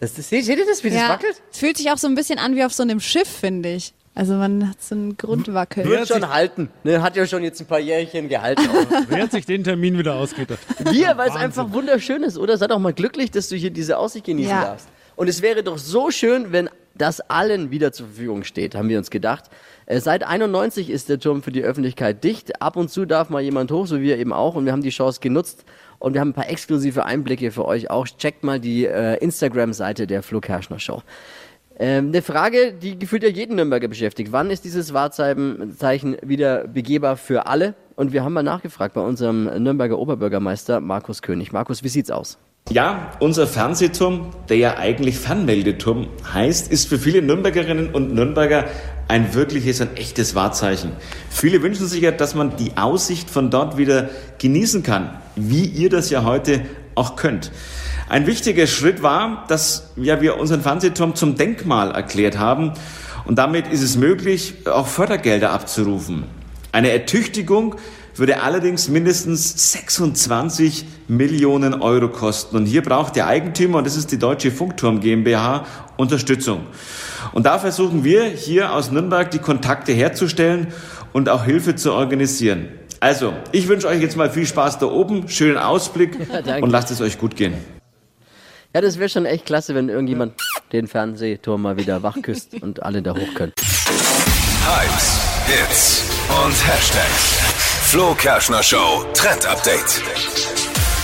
Das, 0.00 0.14
das, 0.14 0.28
seht 0.28 0.46
ihr 0.46 0.66
das, 0.66 0.84
wie 0.84 0.90
das 0.90 1.00
ja. 1.00 1.08
wackelt? 1.08 1.42
Es 1.50 1.58
fühlt 1.58 1.76
sich 1.76 1.90
auch 1.90 1.98
so 1.98 2.06
ein 2.06 2.14
bisschen 2.14 2.38
an 2.38 2.54
wie 2.54 2.64
auf 2.64 2.72
so 2.72 2.82
einem 2.82 3.00
Schiff, 3.00 3.28
finde 3.28 3.72
ich. 3.72 3.92
Also 4.14 4.34
man 4.34 4.70
hat 4.70 4.82
so 4.82 4.96
einen 4.96 5.16
Grundwackel. 5.16 5.84
Wird 5.84 6.08
schon 6.08 6.28
halten. 6.28 6.70
Ne, 6.82 7.02
hat 7.02 7.14
ja 7.14 7.24
schon 7.26 7.44
jetzt 7.44 7.60
ein 7.60 7.66
paar 7.66 7.78
Jährchen 7.78 8.28
gehalten. 8.28 8.62
Wer 9.08 9.22
hat 9.22 9.30
sich 9.30 9.46
den 9.46 9.62
Termin 9.62 9.96
wieder 9.96 10.14
ausgedacht? 10.16 10.58
Wir, 10.90 11.16
weil 11.16 11.28
es 11.28 11.36
einfach 11.36 11.72
wunderschön 11.72 12.24
ist, 12.24 12.36
oder? 12.36 12.58
Sei 12.58 12.66
doch 12.66 12.80
mal 12.80 12.92
glücklich, 12.92 13.30
dass 13.30 13.48
du 13.48 13.54
hier 13.54 13.70
diese 13.70 13.96
Aussicht 13.96 14.26
genießen 14.26 14.50
Ja. 14.50 14.64
darfst. 14.64 14.88
Und 15.14 15.28
es 15.28 15.40
wäre 15.42 15.62
doch 15.62 15.78
so 15.78 16.10
schön, 16.10 16.50
wenn 16.52 16.68
das 16.96 17.20
allen 17.20 17.70
wieder 17.70 17.92
zur 17.92 18.06
Verfügung 18.06 18.42
steht, 18.44 18.74
haben 18.74 18.88
wir 18.88 18.98
uns 18.98 19.10
gedacht. 19.10 19.44
Äh, 19.86 20.00
Seit 20.00 20.24
91 20.24 20.90
ist 20.90 21.08
der 21.08 21.20
Turm 21.20 21.42
für 21.42 21.52
die 21.52 21.62
Öffentlichkeit 21.62 22.24
dicht. 22.24 22.60
Ab 22.60 22.76
und 22.76 22.90
zu 22.90 23.04
darf 23.04 23.30
mal 23.30 23.40
jemand 23.40 23.70
hoch, 23.70 23.86
so 23.86 23.98
wie 23.98 24.02
wir 24.02 24.18
eben 24.18 24.32
auch. 24.32 24.56
Und 24.56 24.64
wir 24.64 24.72
haben 24.72 24.82
die 24.82 24.90
Chance 24.90 25.20
genutzt. 25.20 25.64
Und 25.98 26.14
wir 26.14 26.20
haben 26.20 26.30
ein 26.30 26.34
paar 26.34 26.48
exklusive 26.48 27.04
Einblicke 27.04 27.50
für 27.50 27.64
euch 27.64 27.90
auch. 27.90 28.06
Checkt 28.06 28.44
mal 28.44 28.60
die 28.60 28.86
äh, 28.86 29.16
Instagram-Seite 29.16 30.06
der 30.06 30.22
Flo 30.22 30.40
Kerschner 30.40 30.78
Show. 30.78 31.02
Ähm, 31.80 32.08
eine 32.08 32.22
Frage, 32.22 32.72
die 32.72 32.98
gefühlt 32.98 33.22
ja 33.22 33.28
jeden 33.28 33.56
Nürnberger 33.56 33.88
beschäftigt. 33.88 34.32
Wann 34.32 34.50
ist 34.50 34.64
dieses 34.64 34.92
Wahrzeichen 34.92 36.16
wieder 36.22 36.66
begehbar 36.66 37.16
für 37.16 37.46
alle? 37.46 37.74
Und 37.94 38.12
wir 38.12 38.24
haben 38.24 38.32
mal 38.32 38.42
nachgefragt 38.42 38.94
bei 38.94 39.00
unserem 39.00 39.44
Nürnberger 39.44 39.98
Oberbürgermeister 39.98 40.80
Markus 40.80 41.22
König. 41.22 41.52
Markus, 41.52 41.82
wie 41.84 41.88
sieht's 41.88 42.10
aus? 42.10 42.38
Ja, 42.70 43.12
unser 43.20 43.46
Fernsehturm, 43.46 44.30
der 44.48 44.58
ja 44.58 44.76
eigentlich 44.76 45.18
Fernmeldeturm 45.18 46.08
heißt, 46.32 46.70
ist 46.70 46.88
für 46.88 46.98
viele 46.98 47.22
Nürnbergerinnen 47.22 47.94
und 47.94 48.12
Nürnberger 48.12 48.66
ein 49.08 49.34
wirkliches, 49.34 49.80
ein 49.80 49.96
echtes 49.96 50.34
Wahrzeichen. 50.34 50.92
Viele 51.30 51.62
wünschen 51.62 51.86
sich 51.86 52.02
ja, 52.02 52.12
dass 52.12 52.34
man 52.34 52.56
die 52.56 52.76
Aussicht 52.76 53.30
von 53.30 53.50
dort 53.50 53.78
wieder 53.78 54.10
genießen 54.38 54.82
kann, 54.82 55.18
wie 55.34 55.64
ihr 55.64 55.88
das 55.88 56.10
ja 56.10 56.24
heute 56.24 56.60
auch 56.94 57.16
könnt. 57.16 57.50
Ein 58.08 58.26
wichtiger 58.26 58.66
Schritt 58.66 59.02
war, 59.02 59.44
dass 59.48 59.90
ja, 59.96 60.20
wir 60.20 60.38
unseren 60.38 60.62
Fernsehturm 60.62 61.14
zum 61.14 61.36
Denkmal 61.36 61.90
erklärt 61.90 62.38
haben 62.38 62.72
und 63.24 63.36
damit 63.36 63.66
ist 63.68 63.82
es 63.82 63.96
möglich, 63.96 64.54
auch 64.66 64.86
Fördergelder 64.86 65.50
abzurufen. 65.52 66.24
Eine 66.72 66.90
Ertüchtigung 66.90 67.76
würde 68.14 68.42
allerdings 68.42 68.88
mindestens 68.88 69.72
26 69.72 70.84
Millionen 71.08 71.74
Euro 71.74 72.08
kosten. 72.08 72.56
Und 72.56 72.66
hier 72.66 72.82
braucht 72.82 73.16
der 73.16 73.26
Eigentümer, 73.26 73.78
und 73.78 73.86
das 73.86 73.96
ist 73.96 74.10
die 74.10 74.18
Deutsche 74.18 74.50
Funkturm 74.50 75.00
GmbH, 75.00 75.66
Unterstützung. 75.96 76.66
Und 77.32 77.46
da 77.46 77.58
versuchen 77.58 78.04
wir 78.04 78.24
hier 78.24 78.72
aus 78.72 78.90
Nürnberg 78.90 79.30
die 79.30 79.38
Kontakte 79.38 79.92
herzustellen 79.92 80.68
und 81.12 81.28
auch 81.28 81.44
Hilfe 81.44 81.74
zu 81.76 81.92
organisieren. 81.92 82.68
Also, 83.00 83.32
ich 83.52 83.68
wünsche 83.68 83.86
euch 83.88 84.00
jetzt 84.00 84.16
mal 84.16 84.28
viel 84.30 84.46
Spaß 84.46 84.78
da 84.78 84.86
oben, 84.86 85.28
schönen 85.28 85.56
Ausblick 85.58 86.16
danke. 86.44 86.62
und 86.64 86.70
lasst 86.70 86.90
es 86.90 87.00
euch 87.00 87.18
gut 87.18 87.36
gehen. 87.36 87.54
Ja, 88.74 88.80
das 88.80 88.98
wäre 88.98 89.08
schon 89.08 89.24
echt 89.24 89.46
klasse, 89.46 89.74
wenn 89.74 89.88
irgendjemand 89.88 90.34
den 90.72 90.88
Fernsehturm 90.88 91.62
mal 91.62 91.78
wieder 91.78 92.02
wach 92.02 92.16
küsst 92.22 92.54
und 92.60 92.82
alle 92.82 93.00
da 93.02 93.14
hoch 93.14 93.34
können. 93.34 93.52
Hypes, 94.66 95.20
Hits 95.46 96.02
und 96.44 96.52
Hashtags. 96.68 97.38
Flo 97.90 98.14
Kerschner 98.14 98.62
Show 98.62 99.04
Trend 99.14 99.46
Update. 99.46 100.02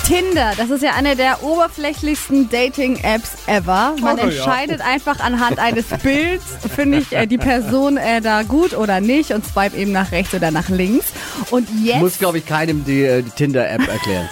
Tinder, 0.05 0.53
das 0.59 0.69
ist 0.69 0.83
ja 0.83 0.93
eine 0.93 1.17
der 1.17 1.43
oberflächlichsten 1.43 2.51
Dating-Apps 2.51 3.47
ever. 3.47 3.95
Man 4.03 4.19
ja. 4.19 4.25
entscheidet 4.25 4.83
einfach 4.83 5.19
anhand 5.21 5.59
eines 5.59 5.87
Bilds, 6.03 6.45
finde 6.75 6.99
ich 6.99 7.13
äh, 7.13 7.27
die 7.27 7.39
Person 7.39 7.97
äh, 7.97 8.21
da 8.21 8.43
gut 8.43 8.77
oder 8.77 9.01
nicht 9.01 9.31
und 9.31 9.47
swipe 9.47 9.75
eben 9.75 9.93
nach 9.93 10.13
rechts 10.13 10.35
oder 10.35 10.51
nach 10.51 10.69
links. 10.69 11.07
Und 11.51 11.69
jetzt... 11.83 12.01
Muss, 12.01 12.19
glaube 12.19 12.37
ich, 12.37 12.45
keinem 12.45 12.85
die, 12.85 13.03
äh, 13.03 13.23
die 13.23 13.31
Tinder-App 13.31 13.89
erklären. 13.89 14.29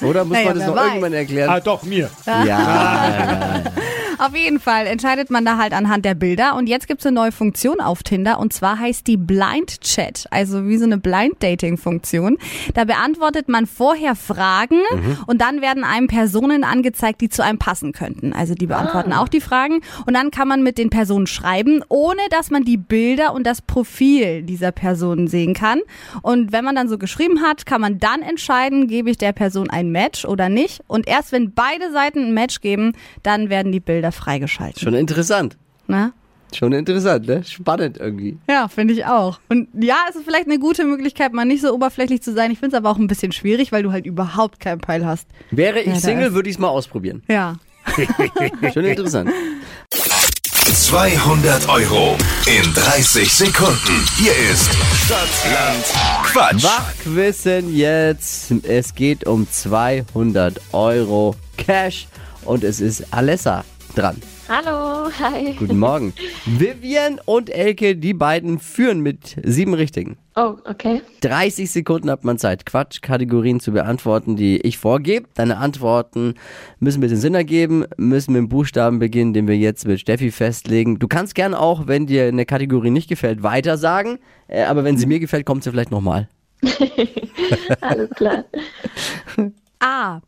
Oder 0.00 0.24
muss 0.24 0.32
Naja, 0.38 0.48
man 0.48 0.58
das 0.58 0.66
noch 0.66 0.76
weiß. 0.76 0.86
irgendwann 0.86 1.12
erklären? 1.12 1.50
Ah, 1.50 1.60
doch, 1.60 1.82
mir. 1.82 2.08
Ja, 2.24 3.62
Auf 4.22 4.36
jeden 4.36 4.60
Fall 4.60 4.86
entscheidet 4.86 5.30
man 5.30 5.44
da 5.44 5.58
halt 5.58 5.72
anhand 5.72 6.04
der 6.04 6.14
Bilder. 6.14 6.54
Und 6.54 6.68
jetzt 6.68 6.86
gibt's 6.86 7.04
eine 7.04 7.16
neue 7.16 7.32
Funktion 7.32 7.80
auf 7.80 8.04
Tinder 8.04 8.38
und 8.38 8.52
zwar 8.52 8.78
heißt 8.78 9.04
die 9.08 9.16
Blind 9.16 9.80
Chat, 9.80 10.28
also 10.30 10.68
wie 10.68 10.76
so 10.76 10.84
eine 10.84 10.98
Blind 10.98 11.42
Dating 11.42 11.76
Funktion. 11.76 12.38
Da 12.74 12.84
beantwortet 12.84 13.48
man 13.48 13.66
vorher 13.66 14.14
Fragen 14.14 14.78
und 15.26 15.40
dann 15.40 15.60
werden 15.60 15.82
einem 15.82 16.06
Personen 16.06 16.62
angezeigt, 16.62 17.20
die 17.20 17.30
zu 17.30 17.42
einem 17.42 17.58
passen 17.58 17.90
könnten. 17.90 18.32
Also 18.32 18.54
die 18.54 18.68
beantworten 18.68 19.12
auch 19.12 19.26
die 19.26 19.40
Fragen 19.40 19.80
und 20.06 20.14
dann 20.14 20.30
kann 20.30 20.46
man 20.46 20.62
mit 20.62 20.78
den 20.78 20.90
Personen 20.90 21.26
schreiben, 21.26 21.82
ohne 21.88 22.22
dass 22.30 22.48
man 22.52 22.62
die 22.62 22.76
Bilder 22.76 23.34
und 23.34 23.44
das 23.44 23.60
Profil 23.60 24.44
dieser 24.44 24.70
Personen 24.70 25.26
sehen 25.26 25.52
kann. 25.52 25.80
Und 26.22 26.52
wenn 26.52 26.64
man 26.64 26.76
dann 26.76 26.88
so 26.88 26.96
geschrieben 26.96 27.42
hat, 27.42 27.66
kann 27.66 27.80
man 27.80 27.98
dann 27.98 28.22
entscheiden, 28.22 28.86
gebe 28.86 29.10
ich 29.10 29.18
der 29.18 29.32
Person 29.32 29.68
ein 29.68 29.90
Match 29.90 30.24
oder 30.24 30.48
nicht. 30.48 30.80
Und 30.86 31.08
erst 31.08 31.32
wenn 31.32 31.54
beide 31.54 31.90
Seiten 31.90 32.20
ein 32.26 32.34
Match 32.34 32.60
geben, 32.60 32.92
dann 33.24 33.50
werden 33.50 33.72
die 33.72 33.80
Bilder 33.80 34.11
freigeschaltet. 34.12 34.80
schon 34.80 34.94
interessant. 34.94 35.56
Ne? 35.86 36.12
Schon 36.54 36.72
interessant, 36.72 37.26
ne? 37.26 37.42
Spannend 37.44 37.98
irgendwie. 37.98 38.36
Ja, 38.48 38.68
finde 38.68 38.92
ich 38.92 39.06
auch. 39.06 39.40
Und 39.48 39.68
ja, 39.74 39.96
es 40.10 40.16
ist 40.16 40.24
vielleicht 40.24 40.46
eine 40.46 40.58
gute 40.58 40.84
Möglichkeit, 40.84 41.32
mal 41.32 41.44
nicht 41.44 41.62
so 41.62 41.72
oberflächlich 41.72 42.22
zu 42.22 42.32
sein. 42.34 42.50
Ich 42.50 42.58
finde 42.58 42.76
es 42.76 42.78
aber 42.78 42.90
auch 42.90 42.98
ein 42.98 43.06
bisschen 43.06 43.32
schwierig, 43.32 43.72
weil 43.72 43.82
du 43.82 43.92
halt 43.92 44.04
überhaupt 44.04 44.60
keinen 44.60 44.80
Peil 44.80 45.06
hast. 45.06 45.26
Wäre 45.50 45.80
ich 45.80 45.86
Ja, 45.86 46.00
Single, 46.00 46.34
würde 46.34 46.50
ich 46.50 46.56
es 46.56 46.58
mal 46.58 46.68
ausprobieren. 46.68 47.22
Ja. 47.28 47.56
Schon 48.74 48.84
interessant. 48.84 49.30
200 50.74 51.68
Euro 51.68 52.16
in 52.46 52.74
30 52.74 53.32
Sekunden. 53.32 54.06
Hier 54.16 54.32
ist 54.52 54.70
Stadtland 55.04 55.84
Quatsch. 56.24 56.62
Wachquissen 56.62 57.74
jetzt. 57.74 58.52
Es 58.62 58.94
geht 58.94 59.26
um 59.26 59.50
200 59.50 60.60
Euro 60.72 61.34
Cash 61.56 62.06
und 62.44 62.62
es 62.62 62.80
ist 62.80 63.04
Alessa 63.12 63.64
dran. 63.94 64.16
Hallo, 64.48 65.10
hi. 65.18 65.54
Guten 65.54 65.78
Morgen. 65.78 66.12
Vivian 66.46 67.20
und 67.24 67.50
Elke, 67.50 67.96
die 67.96 68.14
beiden 68.14 68.58
führen 68.58 69.00
mit 69.00 69.36
sieben 69.42 69.74
Richtigen. 69.74 70.16
Oh, 70.34 70.56
okay. 70.64 71.02
30 71.20 71.70
Sekunden 71.70 72.10
hat 72.10 72.24
man 72.24 72.38
Zeit, 72.38 72.66
Quatschkategorien 72.66 73.60
zu 73.60 73.72
beantworten, 73.72 74.36
die 74.36 74.60
ich 74.60 74.78
vorgebe. 74.78 75.26
Deine 75.34 75.58
Antworten 75.58 76.34
müssen 76.80 76.98
ein 76.98 77.00
bisschen 77.02 77.20
Sinn 77.20 77.34
ergeben, 77.34 77.84
müssen 77.96 78.32
mit 78.32 78.40
dem 78.40 78.48
Buchstaben 78.48 78.98
beginnen, 78.98 79.32
den 79.32 79.46
wir 79.46 79.56
jetzt 79.56 79.86
mit 79.86 80.00
Steffi 80.00 80.30
festlegen. 80.30 80.98
Du 80.98 81.08
kannst 81.08 81.34
gern 81.34 81.54
auch, 81.54 81.86
wenn 81.86 82.06
dir 82.06 82.26
eine 82.26 82.46
Kategorie 82.46 82.90
nicht 82.90 83.08
gefällt, 83.08 83.42
weiter 83.42 83.76
sagen. 83.76 84.18
Äh, 84.48 84.64
aber 84.64 84.84
wenn 84.84 84.96
sie 84.96 85.06
mir 85.06 85.20
gefällt, 85.20 85.46
kommt 85.46 85.64
sie 85.64 85.70
vielleicht 85.70 85.90
nochmal. 85.90 86.28
Alles 87.80 88.10
klar. 88.10 88.44
A. 89.80 90.20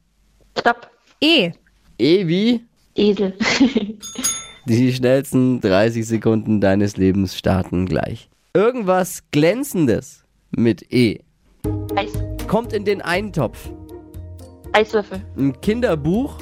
Stopp. 0.58 0.90
E. 1.20 1.52
E 1.98 2.26
wie 2.26 2.64
Esel. 2.94 3.34
die 4.66 4.92
schnellsten 4.92 5.60
30 5.60 6.06
Sekunden 6.06 6.60
deines 6.60 6.96
Lebens 6.96 7.36
starten 7.36 7.86
gleich. 7.86 8.28
Irgendwas 8.54 9.22
Glänzendes 9.32 10.24
mit 10.50 10.92
E. 10.92 11.18
Eis. 11.96 12.12
Kommt 12.46 12.72
in 12.72 12.84
den 12.84 13.02
Eintopf. 13.02 13.70
Eiswürfel. 14.72 15.24
Ein 15.36 15.60
Kinderbuch 15.60 16.38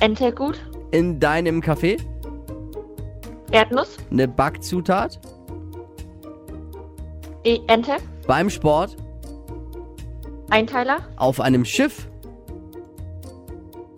Ente 0.00 0.32
gut. 0.32 0.58
in 0.90 1.20
deinem 1.20 1.60
Café. 1.60 1.98
Erdnuss. 3.50 3.96
Eine 4.10 4.28
Backzutat. 4.28 5.20
E 7.44 7.60
Ente. 7.68 7.96
Beim 8.26 8.50
Sport. 8.50 8.96
Einteiler. 10.50 10.98
Auf 11.16 11.40
einem 11.40 11.64
Schiff. 11.64 12.08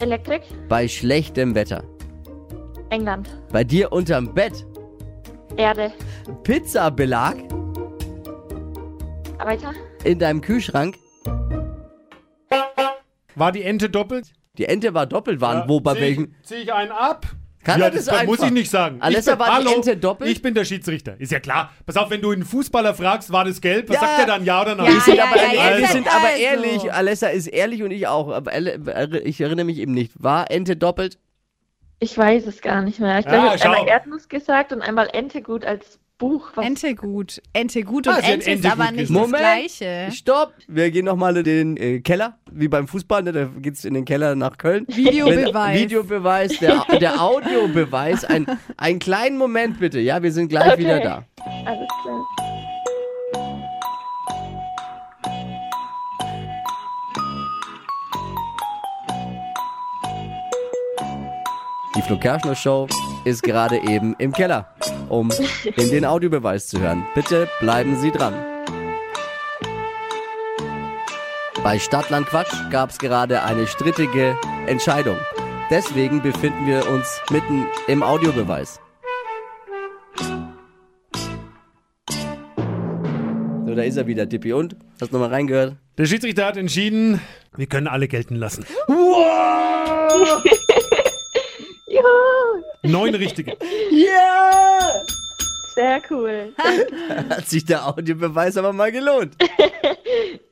Elektrik. 0.01 0.43
Bei 0.69 0.89
schlechtem 0.89 1.55
Wetter. 1.55 1.85
England. 2.89 3.29
Bei 3.53 3.63
dir 3.65 3.93
unterm 3.93 4.33
Bett. 4.35 4.67
Erde. 5.57 5.93
Pizzabelag 6.43 7.37
Weiter. 9.39 9.75
in 10.05 10.19
deinem 10.19 10.41
Kühlschrank. 10.41 10.97
War 13.35 13.53
die 13.53 13.63
Ente 13.63 13.91
doppelt? 13.91 14.33
Die 14.59 14.65
Ente 14.65 14.95
war 14.95 15.07
doppelt 15.07 15.41
waren. 15.41 15.69
Wo 15.69 15.81
bei 15.81 15.95
Zieh 15.95 16.01
welchen? 16.01 16.37
Zieh 16.43 16.55
ich 16.57 16.73
einen 16.73 16.93
ab? 16.93 17.27
Kann 17.62 17.79
ja, 17.79 17.87
er 17.87 17.90
das 17.90 18.07
das 18.07 18.25
muss 18.25 18.42
ich 18.42 18.51
nicht 18.51 18.70
sagen. 18.70 19.03
Alessa, 19.03 19.33
ich 19.33 19.38
bin, 19.38 19.46
war 19.46 19.61
die 19.61 19.66
hallo, 19.66 19.77
Ente 19.77 19.96
doppelt? 19.96 20.31
Ich 20.31 20.40
bin 20.40 20.55
der 20.55 20.64
Schiedsrichter. 20.64 21.20
Ist 21.20 21.31
ja 21.31 21.40
klar. 21.40 21.70
Pass 21.85 21.96
auf, 21.99 22.09
wenn 22.09 22.23
du 22.23 22.31
einen 22.31 22.44
Fußballer 22.44 22.94
fragst, 22.94 23.31
war 23.33 23.44
das 23.44 23.61
gelb, 23.61 23.88
was 23.90 23.96
Ja. 23.96 24.01
sagt 24.01 24.18
er 24.20 24.27
dann? 24.27 24.44
Ja 24.44 24.62
oder 24.62 24.75
nein? 24.75 24.87
Ja, 24.87 24.92
Wir 24.94 25.01
sind, 25.03 25.14
ja, 25.16 25.25
aber, 25.25 25.37
ja, 25.37 25.53
ehrlich, 25.53 25.81
wir 25.81 25.88
sind 25.88 26.07
also. 26.07 26.18
aber 26.18 26.37
ehrlich. 26.37 26.92
Alessa 26.92 27.29
ist 27.29 27.46
ehrlich 27.49 27.83
und 27.83 27.90
ich 27.90 28.07
auch. 28.07 28.29
Aber 28.31 28.53
ich 28.57 29.40
erinnere 29.40 29.66
mich 29.66 29.79
eben 29.79 29.92
nicht. 29.92 30.12
War 30.16 30.51
Ente 30.51 30.77
doppelt? 30.77 31.18
Ich 32.03 32.17
weiß 32.17 32.47
es 32.47 32.61
gar 32.63 32.83
nicht 32.83 32.99
mehr. 32.99 33.19
Ich 33.19 33.27
glaube, 33.27 33.51
Ah, 33.51 33.55
ich 33.55 33.65
habe 33.65 33.77
einmal 33.77 33.89
Erdnuss 33.93 34.29
gesagt 34.29 34.73
und 34.73 34.81
einmal 34.81 35.09
Ente 35.13 35.43
gut 35.43 35.65
als 35.67 35.99
Buch. 36.17 36.51
Was 36.55 36.65
Ente 36.67 36.95
gut. 36.95 37.41
Ente 37.53 37.83
gut 37.83 38.07
und 38.07 38.15
Ah, 38.15 38.21
Ente 38.21 38.51
ist 38.53 38.65
aber 38.67 38.91
nicht 38.91 39.09
gesagt. 39.09 39.33
das 39.33 39.41
Gleiche. 39.41 40.09
Stopp! 40.13 40.53
Wir 40.67 40.91
gehen 40.91 41.05
nochmal 41.05 41.37
in 41.39 41.45
den 41.45 41.77
äh, 41.77 42.01
Keller, 42.01 42.39
wie 42.51 42.69
beim 42.69 42.89
Fußball, 42.89 43.23
ne? 43.23 43.33
da 43.33 43.45
geht's 43.59 43.85
in 43.85 43.95
den 43.95 44.05
Keller 44.07 44.35
nach 44.35 44.57
Köln. 44.59 44.87
Videobeweis. 44.89 45.79
Videobeweis, 45.79 46.59
der, 46.59 46.85
der 47.01 47.21
Audiobeweis. 47.23 48.25
Ein, 48.25 48.47
einen 48.77 48.99
kleinen 48.99 49.37
Moment 49.39 49.79
bitte, 49.79 50.01
ja, 50.01 50.23
wir 50.23 50.33
sind 50.33 50.49
gleich 50.49 50.73
Okay. 50.73 50.79
wieder 50.81 51.01
da. 51.01 51.25
Alles 51.67 51.89
klar. 52.03 52.27
Flo 62.11 62.18
Kerschner 62.18 62.57
Show 62.57 62.88
ist 63.25 63.44
gerade 63.44 63.77
eben 63.88 64.16
im 64.18 64.33
Keller, 64.33 64.66
um 65.09 65.31
in 65.77 65.90
den 65.90 66.05
Audiobeweis 66.05 66.66
zu 66.66 66.81
hören. 66.81 67.05
Bitte 67.14 67.49
bleiben 67.61 67.94
Sie 68.01 68.11
dran. 68.11 68.35
Bei 71.62 71.79
Stadtland 71.79 72.27
Quatsch 72.27 72.53
gab 72.73 72.90
es 72.90 72.99
gerade 72.99 73.44
eine 73.44 73.68
strittige 73.68 74.37
Entscheidung. 74.66 75.18
Deswegen 75.70 76.20
befinden 76.20 76.66
wir 76.66 76.88
uns 76.88 77.20
mitten 77.31 77.68
im 77.87 78.03
Audiobeweis. 78.03 78.81
So, 83.66 83.77
da 83.77 83.83
ist 83.83 83.96
er 83.96 84.09
wieder, 84.09 84.27
Dippi. 84.27 84.53
Und? 84.53 84.75
Hast 85.01 85.12
du 85.12 85.16
nochmal 85.16 85.33
reingehört? 85.33 85.77
Der 85.96 86.07
Schiedsrichter 86.07 86.44
hat 86.46 86.57
entschieden, 86.57 87.20
wir 87.57 87.66
können 87.66 87.87
alle 87.87 88.09
gelten 88.09 88.35
lassen. 88.35 88.66
Juhu. 92.03 92.63
Neun 92.83 93.15
richtige. 93.15 93.57
Ja! 93.91 95.03
Sehr 95.75 96.03
cool. 96.11 96.53
Hat 97.31 97.49
sich 97.49 97.65
der 97.65 97.87
Audiobeweis 97.87 98.57
aber 98.57 98.73
mal 98.73 98.93
gelohnt. 98.93 99.35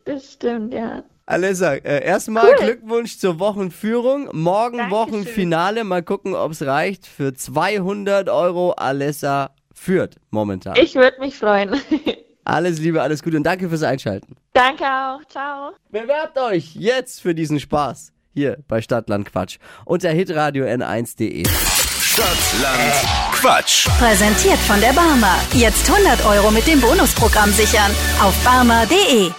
Das 0.05 0.33
stimmt, 0.33 0.73
ja. 0.73 1.03
Alessa, 1.27 1.75
äh, 1.75 2.03
erstmal 2.03 2.55
Glückwunsch 2.55 3.19
zur 3.19 3.39
Wochenführung. 3.39 4.31
Morgen 4.33 4.79
Dankeschön. 4.79 4.91
Wochenfinale. 4.91 5.85
Mal 5.85 6.03
gucken, 6.03 6.35
ob 6.35 6.53
es 6.53 6.63
reicht. 6.65 7.07
Für 7.07 7.35
200 7.35 8.31
Euro 8.31 8.73
Alessa 8.73 9.51
führt 9.75 10.17
momentan. 10.31 10.77
Ich 10.77 10.95
würde 10.95 11.21
mich 11.21 11.37
freuen. 11.37 11.79
Alles 12.45 12.79
Liebe, 12.79 13.03
alles 13.03 13.23
Gute 13.23 13.37
und 13.37 13.43
danke 13.43 13.69
fürs 13.69 13.83
Einschalten. 13.83 14.37
Danke 14.55 14.85
auch. 14.85 15.23
Ciao. 15.29 15.73
Bewerbt 15.91 16.39
euch 16.39 16.75
jetzt 16.75 17.21
für 17.21 17.35
diesen 17.35 17.61
Spaß 17.61 18.13
hier 18.39 18.57
bei 18.69 18.81
Stadtland 18.81 19.31
Quatsch 19.31 19.59
unter 19.85 20.09
hitradio 20.11 20.65
n1.de. 20.65 21.45
Stadtland 22.01 22.95
Quatsch. 23.33 23.89
Präsentiert 23.99 24.61
von 24.61 24.81
der 24.81 24.93
Barmer. 24.93 25.35
Jetzt 25.53 25.91
100 25.91 26.25
Euro 26.25 26.53
mit 26.53 26.67
dem 26.67 26.81
Bonusprogramm 26.81 27.51
sichern. 27.51 27.91
Auf 28.23 28.35
barmer.de. 28.45 29.31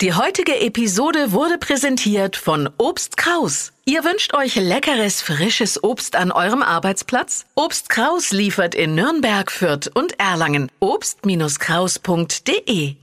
Die 0.00 0.12
heutige 0.12 0.60
Episode 0.60 1.30
wurde 1.32 1.58
präsentiert 1.58 2.36
von 2.36 2.68
Obst 2.78 3.16
Kraus. 3.16 3.72
Ihr 3.84 4.04
wünscht 4.04 4.34
euch 4.34 4.56
leckeres, 4.56 5.22
frisches 5.22 5.82
Obst 5.82 6.14
an 6.16 6.30
eurem 6.32 6.62
Arbeitsplatz? 6.62 7.46
Obst 7.54 7.88
Kraus 7.88 8.32
liefert 8.32 8.74
in 8.74 8.94
Nürnberg, 8.94 9.50
Fürth 9.50 9.90
und 9.94 10.20
Erlangen. 10.20 10.70
Obst-Kraus.de 10.80 12.96